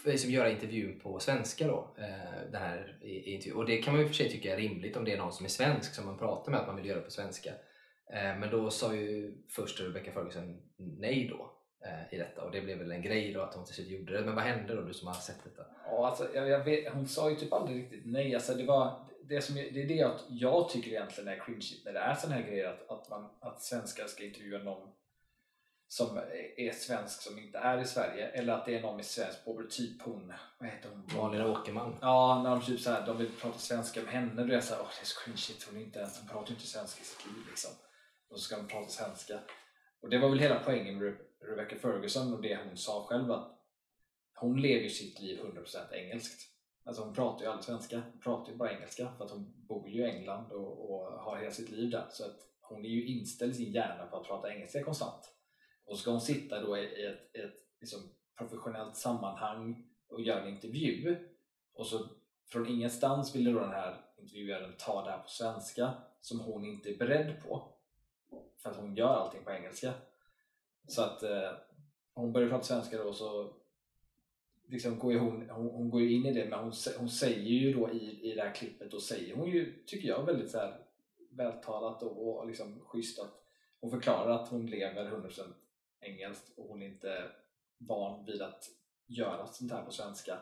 [0.05, 1.95] liksom göra intervjun på svenska då.
[1.97, 2.99] Eh, den här.
[3.55, 5.45] Och det kan man ju för sig tycka är rimligt om det är någon som
[5.45, 7.49] är svensk som man pratar med att man vill göra på svenska.
[8.13, 11.51] Eh, men då sa ju först Rebecca Ferguson nej då
[11.87, 14.13] eh, i detta och det blev väl en grej då att hon till slut gjorde
[14.13, 14.25] det.
[14.25, 15.63] Men vad hände då du som har sett detta?
[15.85, 18.35] Ja, alltså, jag, jag vet, hon sa ju typ aldrig riktigt nej.
[18.35, 21.93] Alltså, det, var, det, som, det är det jag, jag tycker egentligen är cringeigt när
[21.93, 24.89] det är sådana här grejer att, att, man, att svenskar ska intervjua någon
[25.87, 26.17] som
[26.57, 29.67] är svensk som inte är i Sverige eller att det är någon med svensk påbrå,
[29.69, 31.09] typ hon, vad heter hon?
[31.15, 31.95] Malin Åkerman.
[32.01, 34.43] Ja, när de typ så här, de vill prata svenska med henne.
[34.43, 35.63] Då är jag såhär, åh det är så cringeigt.
[35.69, 37.71] Hon, är inte ens, hon pratar inte svenska i sitt liv liksom.
[38.29, 39.39] Och så ska de prata svenska.
[40.01, 43.31] Och det var väl hela poängen med Re- Rebecca Ferguson och det hon sa själv
[43.31, 43.59] att
[44.35, 46.41] hon lever ju sitt liv 100% engelskt.
[46.83, 49.89] Alltså hon pratar ju aldrig svenska, hon pratar ju bara engelska för att hon bor
[49.89, 52.07] ju i England och, och har hela sitt liv där.
[52.11, 55.33] Så att hon är ju inställd i sin hjärna på att prata engelska konstant.
[55.85, 57.99] Och så ska hon sitta då i ett, ett liksom
[58.37, 61.29] professionellt sammanhang och göra en intervju
[61.73, 62.09] och så
[62.51, 66.89] från ingenstans ville då den här intervjuaren ta det här på svenska som hon inte
[66.89, 67.73] är beredd på
[68.57, 69.93] för att hon gör allting på engelska.
[70.87, 71.51] Så att eh,
[72.13, 73.53] hon börjar prata svenska då och så
[74.69, 77.49] liksom går ju hon, hon, hon går ju in i det men hon, hon säger
[77.49, 80.57] ju då i, i det här klippet då säger hon ju, tycker jag, väldigt så
[80.57, 80.77] här
[81.31, 83.43] vältalat och, och liksom schysst att
[83.79, 85.41] hon förklarar att hon lever 100%
[86.01, 87.31] engelskt och hon är inte
[87.77, 88.69] van vid att
[89.07, 90.39] göra sånt här på svenska.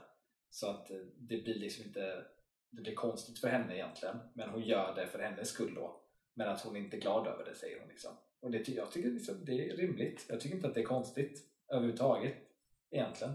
[0.50, 2.26] Så att eh, det blir liksom inte
[2.70, 6.02] det blir konstigt för henne egentligen men hon gör det för hennes skull då.
[6.34, 8.12] Men att hon inte är glad över det säger hon liksom.
[8.40, 10.26] Och det, jag tycker liksom, det är rimligt.
[10.30, 12.36] Jag tycker inte att det är konstigt överhuvudtaget
[12.92, 13.34] egentligen.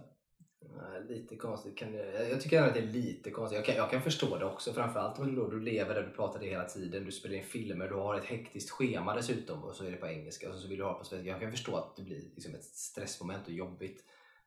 [1.08, 1.78] Lite konstigt.
[1.78, 3.56] Kan det, jag jag tycker ändå att det är lite konstigt.
[3.56, 4.72] Jag kan, jag kan förstå det också.
[4.72, 7.04] Framförallt om du, då, du lever där du pratar det hela tiden.
[7.04, 10.06] Du spelar in filmer, du har ett hektiskt schema dessutom och så är det på
[10.06, 11.30] engelska och så vill du ha det på svenska.
[11.30, 14.04] Jag kan förstå att det blir liksom ett stressmoment och jobbigt.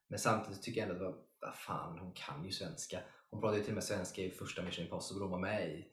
[0.07, 2.99] Men samtidigt tycker jag ändå att vad fan, hon kan ju svenska.
[3.29, 5.87] Hon pratar ju till och med svenska i första Mission Impossible hon var med i.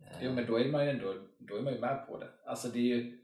[0.00, 2.28] Eh, jo men då är man ju ändå då är man ju med på det.
[2.46, 3.23] Alltså det är ju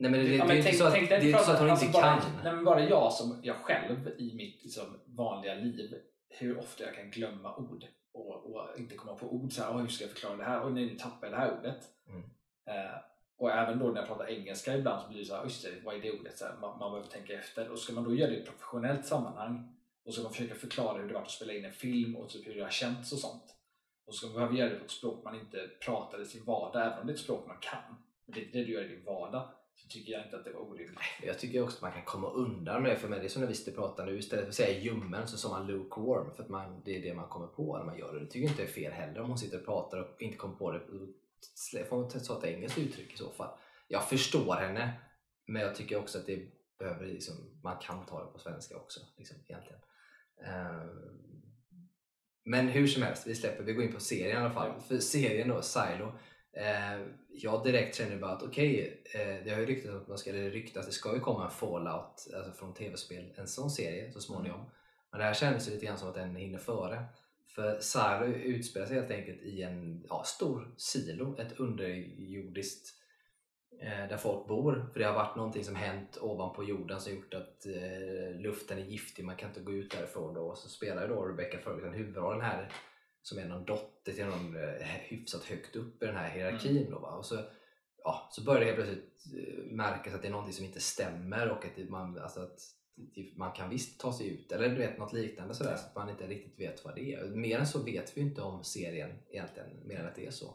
[0.00, 1.38] Nej men det, det, Ja, det men är inte tänk- så att, det är inte
[1.44, 2.30] så att hon alltså inte bara, kan.
[2.44, 5.94] Nej, men bara jag som jag själv i mitt liksom, vanliga liv,
[6.28, 9.52] hur ofta jag kan glömma ord och, och inte komma på ord.
[9.52, 10.60] Så här, "Åh, hur ska jag förklara det här?
[10.60, 11.84] Och nu tappar jag det här ordet.
[12.08, 12.22] Mm.
[12.66, 12.96] Eh,
[13.38, 15.70] och även då när jag pratar engelska ibland så blir det så här, just det,
[15.84, 16.38] vad är det ordet?
[16.38, 17.68] Så här, man, man behöver tänka efter.
[17.70, 20.98] Och ska man då göra det i ett professionellt sammanhang och ska man försöka förklara
[20.98, 23.18] hur det var att spela in en film och typ hur det har känts och
[23.18, 23.44] sånt.
[24.06, 26.44] Och så ska man behöva göra det på ett språk man inte pratar i sin
[26.44, 27.94] vardag, även om det är ett språk man kan.
[28.26, 29.48] Men det är det du gör i din vardag.
[29.82, 30.98] Så tycker jag inte att det var orimligt.
[31.22, 32.96] Jag tycker också att man kan komma undan med det.
[32.96, 34.18] För mig, det är som när vi sitter och pratar nu.
[34.18, 36.34] Istället för att säga ljummen så sa man lukewarm.
[36.36, 38.20] För att man, det är det man kommer på när man gör det.
[38.20, 40.54] Det tycker jag inte är fel heller om hon sitter och pratar och inte kommer
[40.56, 40.78] på det.
[40.78, 43.58] Då får hon ta ett engelskt uttryck i så fall.
[43.88, 44.92] Jag förstår henne.
[45.46, 49.00] Men jag tycker också att det behöver liksom, man kan ta det på svenska också.
[49.16, 49.80] Liksom, egentligen.
[50.44, 51.38] Ehm,
[52.44, 54.80] men hur som helst, vi släpper, vi går in på serien i alla fall.
[54.80, 56.18] För serien då, Silo,
[56.58, 57.00] Eh,
[57.30, 60.50] jag direkt känner bara att okej, eh, det har ju ryktats att man ska, eller
[60.50, 64.70] ryktas, det ska ju komma en Fallout alltså från tv-spel, en sån serie så småningom.
[65.10, 67.04] Men det här känns ju lite grann som att den hinner före.
[67.54, 72.94] För Saru utspelar sig helt enkelt i en ja, stor silo, ett underjordiskt
[73.80, 74.90] eh, där folk bor.
[74.92, 78.82] För det har varit någonting som hänt ovanpå jorden som gjort att eh, luften är
[78.82, 80.34] giftig, man kan inte gå ut därifrån.
[80.34, 80.40] Då.
[80.40, 82.72] Och så spelar ju då Rebecca Ferguson huvudrollen här
[83.22, 86.90] som är någon dotter till någon eh, hyfsat högt upp i den här hierarkin.
[86.90, 87.08] Då, va?
[87.08, 87.44] Och så,
[88.04, 91.50] ja, så börjar det helt plötsligt eh, märkas att det är någonting som inte stämmer
[91.50, 92.60] och att det, man, alltså att
[93.36, 96.10] man kan visst ta sig ut eller du vet något liknande sådär så att man
[96.10, 97.24] inte riktigt vet vad det är.
[97.24, 100.54] Mer än så vet vi inte om serien egentligen, mer än att det är så.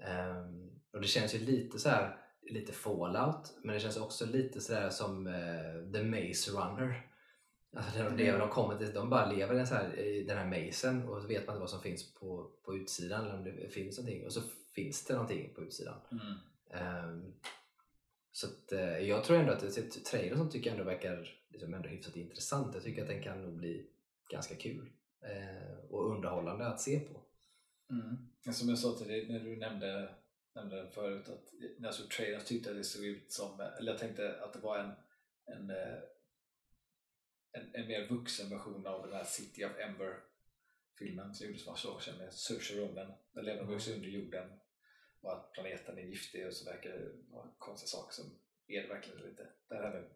[0.00, 2.18] Ehm, och det känns ju lite så här
[2.50, 7.06] lite fallout men det känns också lite sådär som eh, The Maze Runner.
[7.76, 10.46] Alltså de, lever, de, kommer till, de bara lever i den, här, i den här
[10.66, 13.68] mazen och så vet man inte vad som finns på, på utsidan eller om det
[13.68, 14.40] finns någonting och så
[14.74, 16.00] finns det någonting på utsidan.
[16.10, 16.34] Mm.
[16.70, 17.34] Ehm,
[18.32, 21.74] så att, eh, jag tror ändå att det- trailern som tycker jag ändå verkar liksom
[21.74, 22.74] ändå hyfsat intressant.
[22.74, 23.86] Jag tycker att den kan nog bli
[24.30, 24.90] ganska kul
[25.22, 27.20] eh, och underhållande att se på.
[27.90, 28.16] Mm.
[28.54, 30.14] Som jag sa till dig när du nämnde,
[30.54, 33.92] nämnde den förut, att när jag såg trailern tyckte jag det såg ut som, eller
[33.92, 34.92] jag tänkte att det var en,
[35.46, 35.98] en, eh,
[37.74, 40.20] en, mer vuxen version av den här City of Ember
[40.98, 43.12] filmen som gjordes för massa år sedan med Saoirse Ronan.
[43.32, 44.52] Där lever de också under jorden
[45.20, 48.88] och att planeten är giftig och så verkar det vara konstiga saker som är det
[48.88, 49.48] verkligen lite.
[49.68, 50.08] Där är det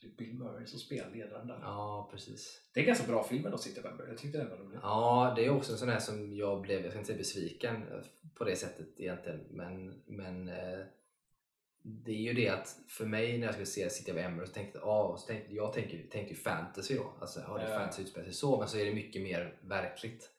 [0.00, 1.58] det är Bill Murray som spelar ledaren där.
[1.60, 2.68] Ja, precis.
[2.72, 4.06] Det är en ganska bra film ändå, City of Ember.
[4.08, 4.78] Jag tyckte den var rolig.
[4.82, 7.84] Ja, det är också en sån här som jag blev, jag ska inte säga besviken
[8.34, 10.80] på det sättet egentligen, men, men eh,
[11.82, 14.78] det är ju det att för mig när jag skulle se City of så tänkte
[14.78, 18.24] jag, så tänkte, jag tänkte, tänkte ju fantasy då, alltså ja, det är fantasy utspelar
[18.24, 20.30] sig så, men så är det mycket mer verkligt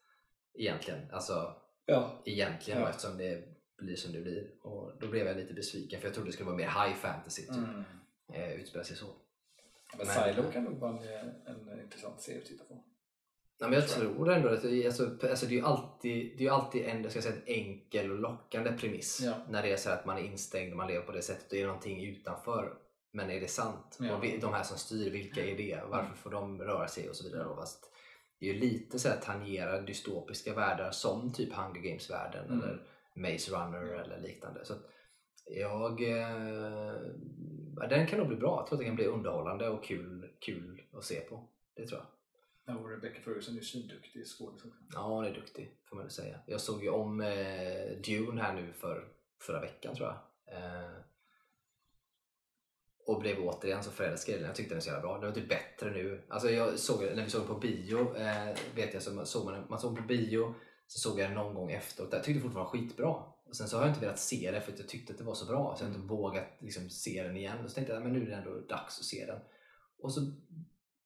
[0.54, 2.22] egentligen, alltså Ja.
[2.26, 2.90] egentligen Ja.
[2.90, 3.44] eftersom det
[3.78, 6.46] blir som det blir och då blev jag lite besviken för jag trodde det skulle
[6.50, 7.84] vara mer high fantasy typ, Mm.
[8.34, 9.06] eh, utspela sig så.
[9.98, 11.30] Men, Men- Silo kan nog vara en,
[11.70, 12.84] en intressant serie att titta på.
[13.62, 16.52] Ja, men jag Tror ändå att det, alltså, alltså, det är ju alltid, det är
[16.52, 19.22] alltid en, ska jag säga, en enkel och lockande premiss.
[19.26, 19.34] Ja.
[19.50, 21.62] När det är så att man är instängd och man lever på det sättet det
[21.62, 22.74] är någonting utanför.
[23.14, 23.98] Men är det sant?
[24.00, 24.16] Ja.
[24.16, 25.82] Och de här som styr, vilka är det?
[25.90, 27.44] Varför får de röra sig och så vidare.
[27.44, 27.56] då?
[27.56, 27.92] Fast
[28.40, 32.60] det är ju lite så här tangerar dystopiska världar som typ Hunger Games-världen Mm.
[32.64, 32.82] eller
[33.16, 34.66] Maze Runner eller liknande.
[34.66, 34.74] Så
[35.46, 36.96] jag, eh,
[37.76, 38.58] ja, den kan nog bli bra.
[38.60, 41.48] Jag tror att den kan bli underhållande och kul, kul att se på.
[41.76, 42.08] Det tror jag.
[42.78, 43.62] Och Rebecca Ferguson är
[44.14, 44.68] ju skådis också.
[44.94, 46.40] Ja, hon är duktig får man väl säga.
[46.46, 49.08] Jag såg ju om eh, Dune här nu för
[49.40, 50.18] förra veckan tror jag.
[50.58, 50.92] Eh,
[53.06, 54.48] och blev återigen så förälskad i den.
[54.48, 55.18] Jag tyckte den var så jävla bra.
[55.18, 56.22] Den var typ bättre nu.
[56.28, 59.46] Alltså jag såg när vi såg den på bio, eh, vet jag, så man såg,
[59.46, 60.56] man, man såg den på bio,
[60.88, 62.10] så såg jag den någon gång efteråt.
[62.14, 63.24] Jag tyckte fortfarande den var skitbra.
[63.46, 65.26] Och sen så har jag inte velat se det för att jag tyckte att det
[65.26, 65.76] var så bra.
[65.78, 67.64] Så jag har inte vågat liksom, se den igen.
[67.64, 69.40] Och så tänkte jag men nu är det ändå dags att se den.
[69.98, 70.22] Och så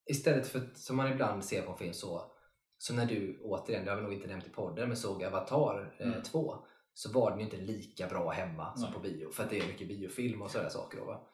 [0.06, 2.32] istället för som man ibland ser på film så,
[2.78, 5.96] så när du återigen, det har vi nog inte nämnt i podden, men såg Avatar
[6.00, 6.24] eh, Mm.
[6.24, 6.56] 2
[6.94, 8.94] så var den inte lika bra hemma som Nej.
[8.94, 9.32] på bio.
[9.32, 10.98] För att det är mycket biofilm och sådana saker.
[10.98, 11.28] Då?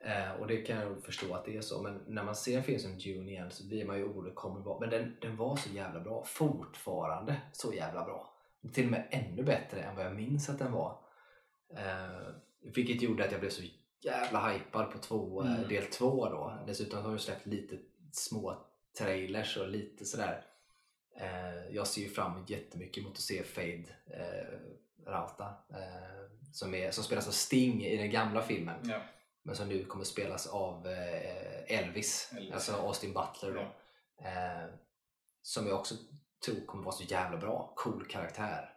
[0.00, 1.82] Eh, och det kan jag förstå att det är så.
[1.82, 4.34] Men när man ser en film som Dune igen så blir man ju orolig.
[4.34, 4.80] Kommer vara...
[4.80, 6.24] Men den, den var så jävla bra.
[6.24, 8.30] Fortfarande så jävla bra.
[8.72, 10.98] Till och med ännu bättre än vad jag minns att den var.
[11.76, 12.28] Eh,
[12.74, 13.62] vilket gjorde att jag blev så
[14.00, 15.68] jävla hypad på två, eh, Mm.
[15.68, 16.58] del två då.
[16.66, 17.78] Dessutom har de släppt lite
[18.14, 18.66] små
[18.98, 20.44] trailers och lite sådär.
[21.16, 24.58] Eh, jag ser ju fram jättemycket mot att se Fade eh,
[25.06, 29.00] Rauta eh, som, är, som spelas av Sting i den gamla filmen Ja.
[29.42, 32.72] men som nu kommer spelas av eh, Elvis, Elvis, alltså.
[32.72, 33.54] Austin Butler.
[33.54, 34.28] Ja.
[34.28, 34.68] Eh,
[35.42, 35.94] som jag också
[36.44, 38.73] tror kommer vara så jävla bra, cool karaktär.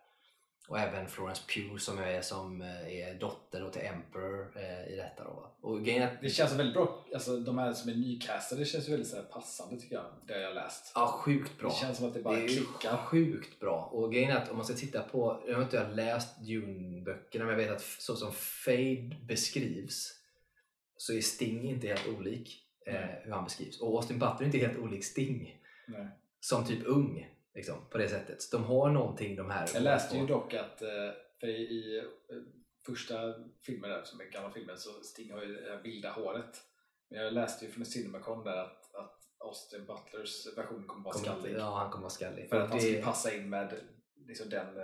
[0.68, 5.24] Och även Florence Pugh som är, som eh, är dotter till Emperor eh, i detta
[5.24, 5.52] då.
[5.62, 7.06] Och grejen Det känns väldigt bra.
[7.14, 10.06] Alltså, de här som är nycastade känns väldigt så här, passande tycker jag.
[10.28, 10.92] Det jag har läst.
[10.96, 11.70] Ja, sjukt bra.
[11.70, 12.98] Det känns som att det bara det klickar.
[12.98, 13.90] sjukt bra.
[13.92, 17.50] Och grejen är att om man ska titta på, jag har inte läst Dune-böckerna men
[17.50, 20.14] jag vet att så som Fade beskrivs
[20.98, 22.94] så är Sting inte helt olik eh,
[23.24, 23.82] hur han beskrivs.
[23.82, 26.08] Och Austin Butler är inte helt olik Sting Nej.
[26.40, 27.28] som typ ung.
[27.58, 28.42] Liksom, på det sättet.
[28.42, 29.70] Så de har någonting de här.
[29.74, 30.88] Jag läste ju dock att eh,
[31.40, 31.98] för i,
[32.32, 32.38] eh,
[32.86, 33.16] första
[33.66, 36.62] filmen där, som är gamla filmen, så Sting har ju det här vilda håret.
[37.10, 41.56] Men jag läste ju från Cinemacon där att, att Austin Butlers version kommer vara skallig.
[41.58, 42.50] Ja, han kommer vara skallig.
[42.50, 43.74] För att han Det- ska passa in med
[44.28, 44.78] liksom den...
[44.78, 44.84] Eh,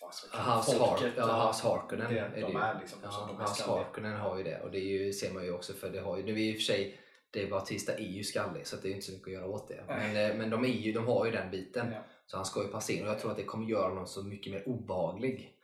[0.00, 0.38] Hans, det?
[0.38, 2.58] Har Folket, ja, Hans Harkonnen det, är de ju.
[2.58, 3.84] är liksom, Ja, de är Hans skalliga.
[3.84, 6.22] Harkonnen har ju det och det ju, ser man ju också för det har ju,
[6.24, 7.00] nu är i och för sig
[7.34, 9.84] Dave Bautista är ju skallig så det är inte så mycket att göra åt det.
[9.88, 10.12] Nej.
[10.14, 11.98] Men, eh, men de, är ju, de har ju den biten Ja.
[12.26, 14.22] så han ska ju passa in och jag tror att det kommer göra honom så
[14.22, 15.56] mycket mer obehaglig.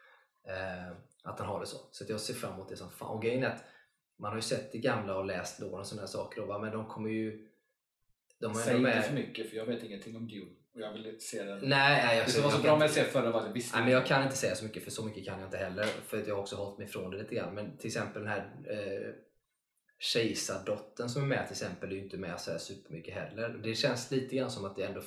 [0.48, 0.92] Eh,
[1.22, 1.76] att han har det så.
[1.90, 3.08] Så jag ser fram emot det som fan.
[3.16, 3.64] Och grejen är att
[4.16, 6.40] man har ju sett det gamla och läst låren och sådana saker.
[6.40, 7.46] Och bara, men de kommer ju...
[8.40, 10.50] De Säg inte för mycket för jag vet ingenting om Dune.
[10.74, 11.58] Och jag vill se den.
[11.58, 13.46] Nej, nej, jag, det som var så jag bra med inte- att se förra var
[13.46, 15.46] jag visste Nej, men jag kan inte säga så mycket för så mycket kan jag
[15.46, 15.84] inte heller.
[15.84, 17.54] För att jag har också hållit mig ifrån det lite grann.
[17.54, 19.14] Men till exempel den här eh,
[20.00, 23.48] kejsardottern som är med till exempel är ju inte med så här supermycket heller.
[23.48, 25.00] Det känns lite grann som att det ändå...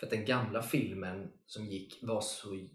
[0.00, 2.68] För att den gamla filmen som gick var så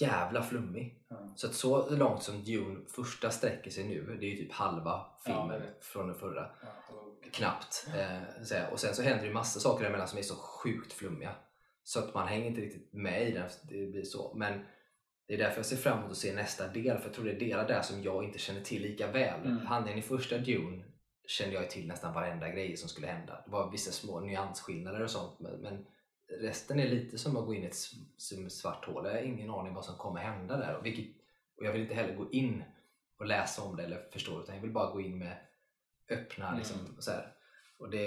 [0.00, 1.04] jävla flummig.
[1.08, 1.32] Ja.
[1.36, 4.90] Så att så långt som Dune första sträcker sig nu, det är ju typ halva
[4.90, 5.84] Ja, filmen det.
[5.84, 6.50] från den förra.
[6.62, 7.86] Ja, och- Knappt.
[7.96, 11.34] Eh, och sen så händer det ju massa saker däremellan som är så sjukt flummiga.
[11.84, 13.50] Så att man hänger inte riktigt med i den.
[13.62, 14.34] Det blir så.
[14.36, 14.64] Men
[15.28, 16.98] det är därför jag ser fram emot att se nästa del.
[16.98, 19.40] För jag tror det är delar där som jag inte känner till lika väl.
[19.40, 19.66] Mm.
[19.66, 20.84] Handlingen i första Dune
[21.26, 23.42] kände jag till nästan varenda grej som skulle hända.
[23.44, 25.40] Det var vissa små nyansskillnader och sånt.
[25.40, 25.86] Men, men
[26.40, 29.06] resten är lite som att gå in i ett svart hål.
[29.06, 30.76] Jag har ingen aning vad som kommer hända där.
[30.76, 31.06] Och, vilket,
[31.58, 32.64] och jag vill inte heller gå in
[33.18, 34.42] och läsa om det eller förstå.
[34.42, 35.36] Utan jag vill bara gå in med
[36.10, 36.58] öppna Mm.
[36.58, 37.32] liksom, så här.
[37.78, 38.04] Och det,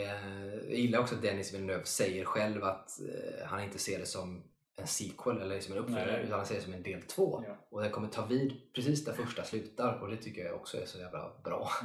[0.67, 4.43] jag gillar också att Dennis Villeneuve säger själv att eh, han inte ser det som
[4.79, 6.21] en sequel eller som en uppföljare Nej.
[6.23, 7.43] utan han ser det som en del två.
[7.47, 7.67] Ja.
[7.69, 10.85] Och den kommer ta vid precis där första slutar och det tycker jag också är
[10.85, 11.69] så jävla bra.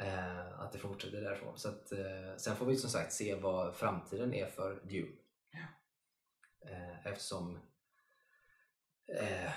[0.00, 1.58] Eh, att det fortsätter därifrån.
[1.58, 5.16] Så att, eh, sen får vi som sagt se vad framtiden är för Dune.
[6.66, 7.58] Eh, eftersom
[9.08, 9.50] eh,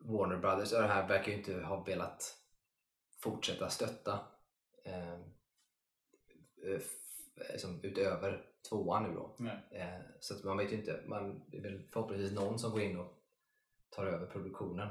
[0.00, 2.36] Warner Brothers och det här verkar ju inte ha velat
[3.18, 4.20] fortsätta stötta
[4.84, 9.34] eh, eh, f- eh, som utöver tvåan nu då.
[9.70, 12.80] Eh, så att man vet ju inte, man, det är väl förhoppningsvis någon som går
[12.80, 13.14] in och
[13.90, 14.88] tar över produktionen.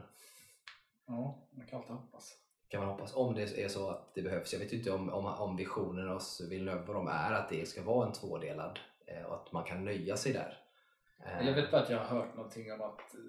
[1.07, 2.37] Ja, man kan alltid hoppas.
[2.67, 4.53] Kan man hoppas, om det är så att det behövs.
[4.53, 7.67] Jag vet ju inte om, om, om visionen hos Villeneuve vad de är, att det
[7.67, 10.63] ska vara en tvådelad eh, och att man kan nöja sig där.
[11.25, 13.19] Eh, Jag vet bara att jag har hört någonting om att eh,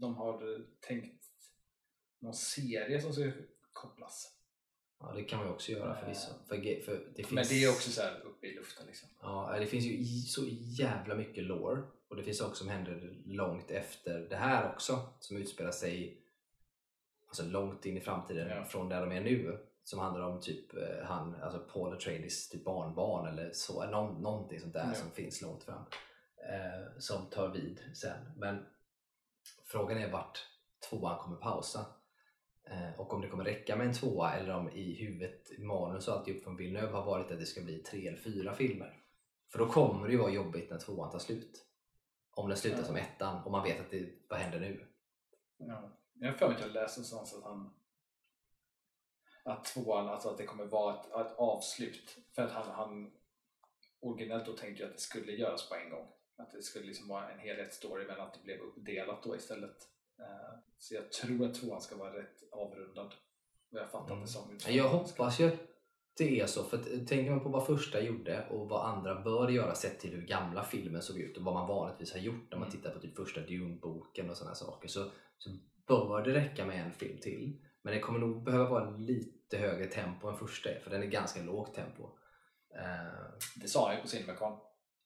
[0.00, 1.24] de har tänkt
[2.18, 3.32] någon serie som ska
[3.72, 4.37] kopplas.
[5.00, 6.30] Ja, det kan man ju också göra förvisso.
[6.48, 9.08] För, för det finns, Men det är också så här uppe i luften liksom.
[9.22, 10.42] Ja, det finns ju så
[10.82, 15.36] jävla mycket lore och det finns saker som händer långt efter det här också som
[15.36, 16.22] utspelar sig
[17.26, 18.64] alltså långt in i framtiden Ja.
[18.64, 22.64] från där de är nu som handlar om typ eh, han, alltså Paul Atreides typ
[22.64, 24.94] barnbarn eller så, någon, någonting sånt där Ja.
[24.94, 25.82] som finns långt fram
[26.50, 28.32] eh, som tar vid sen.
[28.36, 28.66] Men
[29.64, 30.38] frågan är vart
[30.90, 31.86] tvåan kommer pausa
[32.96, 36.42] och om det kommer räcka med en tvåa eller om i huvudet, manus och alltihop
[36.42, 39.02] från Villeneuve har varit att det ska bli tre eller fyra filmer.
[39.52, 41.64] För då kommer det ju vara jobbigt när tvåan tar slut.
[42.30, 42.84] Om den slutar Ja.
[42.84, 44.86] som ettan och man vet att det, vad händer nu?
[45.56, 45.90] Ja.
[46.14, 47.74] Jag har för mig att jag läste någonstans att han
[49.42, 52.18] att tvåan, alltså att det kommer vara ett, ett avslut.
[52.32, 53.12] För att han, han
[54.00, 56.08] originellt då tänkte jag att det skulle göras på en gång.
[56.36, 59.88] Att det skulle liksom vara en helhetsstory men att det blev uppdelat då istället.
[60.18, 63.14] Eh, Så jag tror att tvåan ska vara rätt avrundad.
[63.70, 64.20] Vad jag fattat Mm.
[64.22, 64.58] det som.
[64.68, 65.58] Jag hoppas ju att
[66.18, 69.48] det är så, för att, tänker man på vad första gjorde och vad andra bör
[69.48, 72.58] göra sett till hur gamla filmen såg ut och vad man vanligtvis har gjort när
[72.58, 72.78] man Mm.
[72.80, 75.50] tittar på typ första Dune-boken och sådana saker så, så
[75.86, 77.60] bör det räcka med en film till.
[77.82, 81.42] Men det kommer nog behöva vara lite högre tempo än första för den är ganska
[81.42, 82.02] lågt tempo.
[82.74, 84.58] Eh, Det sa jag på Cinemacon.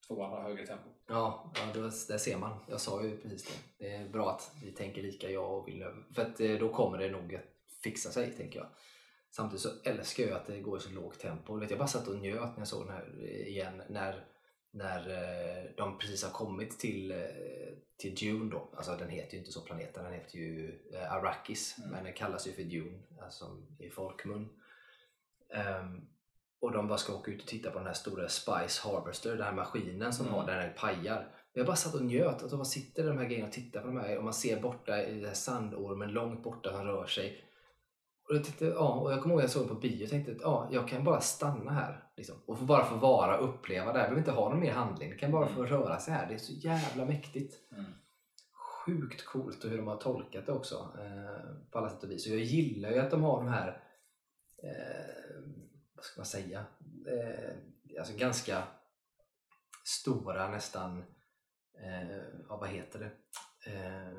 [0.07, 0.88] Tvåan har högre tempo.
[1.09, 2.59] Ja, ja det var, där ser man.
[2.68, 3.84] Jag sa ju precis det.
[3.84, 6.05] Det är bra att vi tänker lika, jag och Wilhelm.
[6.14, 7.42] För att eh, då kommer det nog att
[7.82, 8.68] fixa sig, tänker jag.
[9.30, 11.64] Samtidigt så älskar jag att det går i så lågt tempo.
[11.68, 13.82] Jag bara satt och njöt när jag såg den här eh, igen.
[13.88, 14.24] När,
[14.70, 17.14] när eh, de precis har kommit till,
[17.96, 18.68] till Dune då.
[18.76, 20.78] Alltså den heter ju inte så planeten, den heter ju
[21.11, 21.78] Arrakis.
[21.78, 21.90] Mm.
[21.90, 24.48] Men den kallas ju för Dune, alltså i folkmun.
[25.55, 26.09] Ehm,
[26.63, 29.43] och de bara ska åka ut och titta på den här stora Spice Harvester, den
[29.43, 30.39] här maskinen som Mm.
[30.39, 31.29] har den här pajar.
[31.53, 32.43] Jag bara satt och njöt.
[32.43, 34.61] Alltså man sitter i de här grejerna och tittar på de här och man ser
[34.61, 37.45] borta i den här sandormen långt borta han rör sig.
[38.29, 40.33] Och jag, tänkte, ja, och jag kommer ihåg att jag såg på bio och tänkte
[40.33, 42.05] att ja, jag kan bara stanna här.
[42.17, 44.07] Liksom, och få bara få vara och uppleva det här.
[44.07, 45.11] Jag behöver inte ha någon mer handling.
[45.11, 46.27] Det kan bara få röra sig här.
[46.29, 47.55] Det är så jävla mäktigt.
[47.73, 47.85] Mm.
[48.87, 50.75] Sjukt coolt och hur de har tolkat det också.
[50.75, 52.27] Eh, på alla sätt och vis.
[52.27, 53.83] Och jag gillar ju att de har de här
[54.63, 55.41] eh,
[56.03, 56.64] vad ska man säga?
[57.07, 58.62] Eh, alltså ganska
[59.84, 61.05] stora nästan
[61.78, 62.16] eh,
[62.48, 63.11] ja, vad heter det?
[63.72, 64.12] Eh,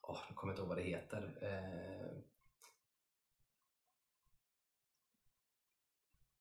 [0.00, 1.38] åh, jag kommer inte ihåg vad det heter.
[1.42, 2.18] Eh,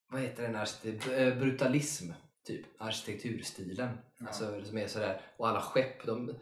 [0.08, 0.56] vad heter den?
[0.56, 2.12] Arkitek- eh, brutalism,
[2.44, 2.66] typ.
[2.82, 3.98] Arkitekturstilen.
[4.18, 4.28] Ja.
[4.28, 6.36] Alltså, som är sådär, och alla skepp, de,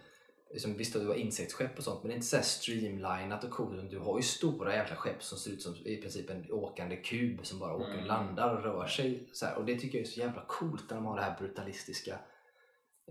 [0.51, 3.89] liksom, visst det var insektsskepp och sånt men det är inte så streamlinat och coolt.
[3.91, 7.45] Du har ju stora jävla skepp som ser ut som i princip en åkande kub
[7.45, 8.05] som bara åker och Mm.
[8.05, 9.29] landar och rör sig.
[9.33, 9.55] Så här.
[9.57, 12.19] Och det tycker jag är så jävla coolt när de har det här brutalistiska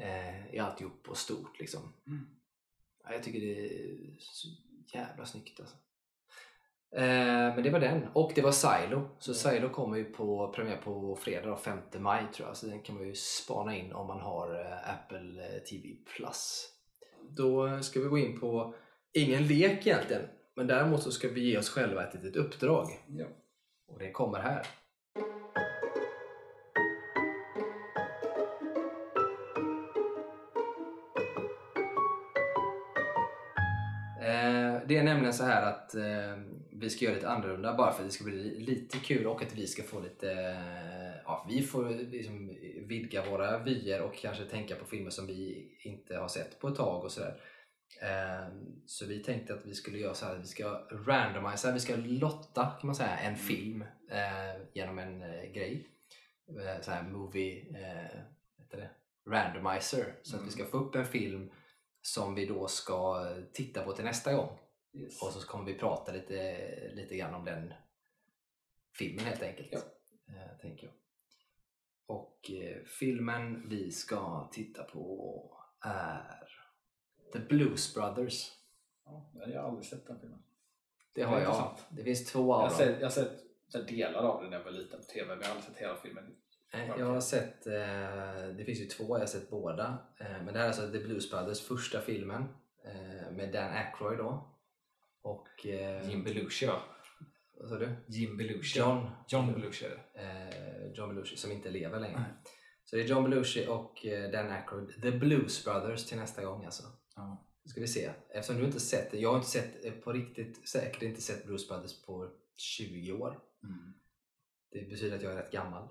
[0.01, 1.93] eh, i alltihop och stort liksom.
[2.07, 2.27] Mm.
[3.05, 4.49] Ja, Jag tycker det är så
[4.95, 5.77] jävla snyggt alltså.
[6.97, 8.09] Eh, men det var den.
[8.15, 9.09] Och det var Silo.
[9.19, 12.57] Så Silo kommer ju på premiär på fredag, då, 5 maj tror jag.
[12.57, 15.97] Så den kan man ju spana in om man har eh, Apple eh, TV+.
[16.17, 16.69] Plus.
[17.37, 18.75] Då ska vi gå in på,
[19.13, 20.23] ingen lek egentligen,
[20.57, 22.87] men däremot så ska vi ge oss själva ett litet uppdrag.
[23.09, 23.27] Ja.
[23.89, 24.67] Och det kommer här.
[34.21, 36.37] Eh, Det är nämligen så här att eh,
[36.81, 39.55] vi ska göra lite annorlunda bara för att det ska bli lite kul och att
[39.55, 40.33] vi ska få lite...
[40.33, 42.49] eh, Ja, vi får liksom
[42.89, 46.77] vidga våra vyer och kanske tänka på filmer som vi inte har sett på ett
[46.77, 47.41] tag och sådär.
[48.03, 48.49] Eh,
[48.87, 52.65] Så vi tänkte att vi skulle göra så här vi ska randomisa, vi ska lotta
[52.81, 55.89] kan man säga en film eh, genom en eh, grej.
[56.81, 57.65] Så här movie,
[58.59, 58.93] heter
[59.31, 60.15] randomizer.
[60.23, 61.51] Så att vi ska få upp en film
[62.03, 64.59] som vi då ska titta på till nästa gång.
[64.93, 65.23] Yes.
[65.23, 67.75] Och så kommer vi prata lite, lite grann om den
[68.99, 69.69] filmen helt enkelt.
[69.73, 69.79] Ja.
[70.35, 70.95] Eh, tänker jag.
[72.07, 76.49] Och eh, filmen vi ska titta på är
[77.33, 78.53] The Blues Brothers.
[79.05, 80.43] Ja, jag har aldrig sett den filmen.
[81.13, 81.43] Det Det har jag.
[81.49, 81.85] intressant.
[81.91, 82.79] Det finns två Jag av har dem.
[82.79, 83.11] sett, jag har
[83.73, 85.83] sett delar av den när jag var liten på TV, men jag har aldrig sett
[85.83, 86.37] hela filmen.
[86.73, 89.99] Eh, Jag har sett, eh, det finns ju två, jag har sett båda.
[90.19, 92.45] Men det här är alltså The Blues Brothers första filmen
[93.33, 94.55] med Dan Aykroyd då.
[95.29, 95.67] Och...
[95.67, 96.83] Eh, Jim Belushi va?
[97.61, 97.97] vad sa du?
[98.07, 98.79] Jim Belushi.
[98.79, 99.11] John.
[99.29, 102.21] John Belushi eh, John Belushi som inte lever längre.
[102.21, 102.53] Nej.
[102.85, 106.65] Så det är John Belushi och eh, Dan Aykroyd, The Blues Brothers till nästa gång
[106.65, 106.83] alltså.
[107.17, 107.45] Ja.
[107.63, 108.11] Nu ska vi se.
[108.31, 111.47] Eftersom du inte sett det, jag har inte sett eh, på riktigt säkert inte sett
[111.47, 113.41] Blues Brothers på 20 år.
[113.63, 113.95] Mm.
[114.71, 115.89] Det betyder att jag är rätt gammal.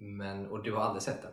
[0.00, 1.32] Men, och du har aldrig sett den?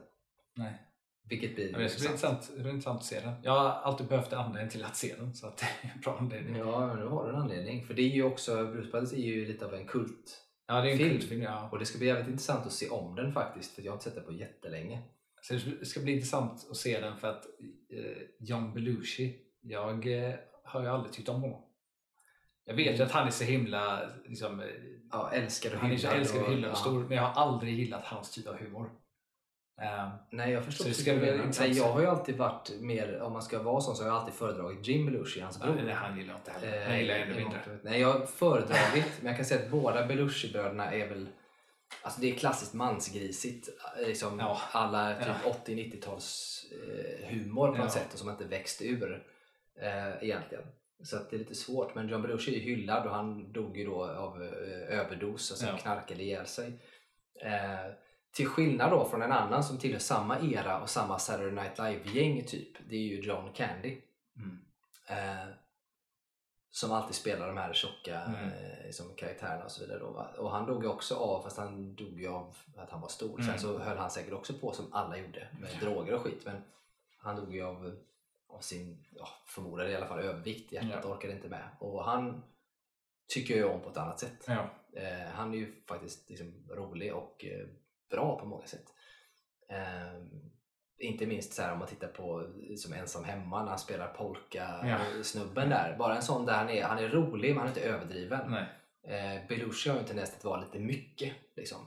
[0.56, 0.89] Nej.
[1.30, 3.34] Vilket blir Men det ska bli intressant, blir intressant att se den.
[3.44, 6.02] Jag har alltid behövt en anledning till att se den så att det är en
[6.02, 6.56] bra anledning.
[6.56, 7.86] Ja, nu har du en anledning.
[7.86, 10.46] För det är ju också, Blues Brothers är ju lite av en kult.
[10.68, 11.10] Ja, det är en Film.
[11.10, 11.42] kultfilm.
[11.42, 11.70] Ja.
[11.72, 13.76] Och det ska bli jävligt intressant att se om den faktiskt.
[13.76, 15.02] För jag har inte sett den på jättelänge.
[15.42, 17.46] Så det ska bli intressant att se den för att
[17.94, 21.66] eh, John Belushi, jag eh, har ju aldrig tyckt om honom.
[22.66, 24.64] Jag vet ju att han är så himla liksom,
[25.12, 26.82] Ja, älskar och han är så älskad och hyllad och ja.
[26.82, 28.90] stor men jag har aldrig gillat hans typ av humor.
[29.82, 31.28] Eh, Nej, jag förstår Så menar.
[31.34, 34.10] intressant Nej, jag har ju alltid varit mer, om man ska vara sån så har
[34.10, 35.76] jag alltid föredragit Jim Belushi, hans bror.
[35.86, 36.82] nej, han gillar jag inte heller.
[36.82, 37.60] Eh, Han gillar jag ännu mindre.
[37.84, 41.28] Nej, jag har föredragit, men jag kan säga att båda Belushi-bröderna är väl
[42.02, 43.70] Alltså det är klassiskt mansgrisigt,
[44.02, 44.58] eh, liksom Ja.
[44.72, 45.50] alla typ Ja.
[45.66, 47.90] 80-90-tals eh, humor på något Ja.
[47.90, 49.24] sätt och som inte växt ur
[49.82, 50.64] eh, egentligen.
[51.04, 54.04] Så det är lite svårt, men John Belushi är hyllad och han dog ju då
[54.06, 55.78] av eh, överdos, alltså Ja.
[55.78, 56.74] knarkade ihjäl sig.
[57.42, 57.92] Eh,
[58.32, 62.44] till skillnad då från en annan som tillhör samma era och samma Saturday Night Live-gäng
[62.46, 64.02] typ, det är ju John Candy.
[64.36, 64.60] Mm.
[65.08, 65.48] Eh,
[66.72, 68.36] som alltid spelar de här tjocka Mm.
[68.44, 70.00] eh, liksom, karaktärerna och så vidare.
[70.00, 70.28] Då?
[70.38, 73.38] Och han dog ju också av, fast han dog ju av att han var stor.
[73.38, 73.60] Sen Mm.
[73.60, 76.42] så höll han säkert också på som alla gjorde med droger och skit.
[76.46, 76.62] Men
[77.18, 77.96] han dog ju av,
[78.48, 80.72] av sin, ja, förmodade i alla fall övervikt.
[80.72, 81.10] Hjärtat Ja.
[81.16, 81.70] orkade inte med.
[81.80, 82.44] Och han
[83.28, 84.44] tycker jag ju om på ett annat sätt.
[84.48, 84.70] Ja.
[84.94, 87.68] Eh, han är ju faktiskt liksom rolig och eh,
[88.10, 88.86] bra på många sätt.
[89.72, 90.22] Eh,
[91.02, 92.48] inte minst så här, om man tittar på
[92.78, 94.14] som ensam hemma när han spelar Ja.
[94.18, 95.96] polka-snubben där.
[96.00, 98.52] Bara en sån där han är, han är rolig men han är inte överdriven.
[98.52, 98.66] Nej.
[99.08, 101.34] Eh, Belushi har ju en tendens att vara lite mycket.
[101.56, 101.78] Liksom.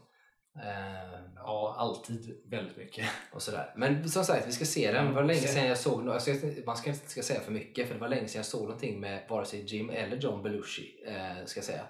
[0.62, 3.06] Eh, Ja, alltid väldigt mycket.
[3.32, 3.72] och sådär.
[3.76, 5.06] Men som sagt, vi ska se den.
[5.06, 5.48] Det var länge Se.
[5.48, 8.08] sedan jag såg no- ska, Man ska inte ska säga för mycket för det var
[8.08, 11.04] länge sedan jag såg någonting med vare sig Jim eller John Belushi.
[11.06, 11.82] Eh, ska säga.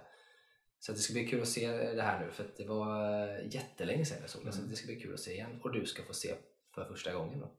[0.85, 3.13] Så att det ska bli kul att se det här nu för att det var
[3.29, 4.53] eh, jättelänge sedan jag såg det.
[4.53, 4.71] Så Mm.
[4.71, 5.61] det ska bli kul att se igen.
[5.63, 6.35] Och du ska få se
[6.75, 7.51] för första gången då.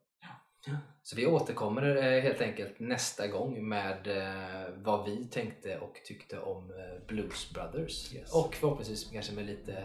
[1.04, 6.40] Så vi återkommer eh, helt enkelt nästa gång med eh, vad vi tänkte och tyckte
[6.40, 6.72] om
[7.08, 8.14] Blues Brothers.
[8.14, 8.34] Yes.
[8.36, 9.84] Och förhoppningsvis kanske med lite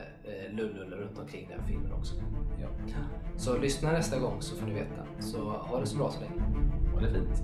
[0.51, 2.15] lullull runt omkring den filmen också.
[2.61, 2.69] Ja.
[3.39, 5.07] Så lyssna nästa gång så får ni veta.
[5.21, 6.41] Så ha det så bra så länge.
[6.95, 7.43] Ha det fint.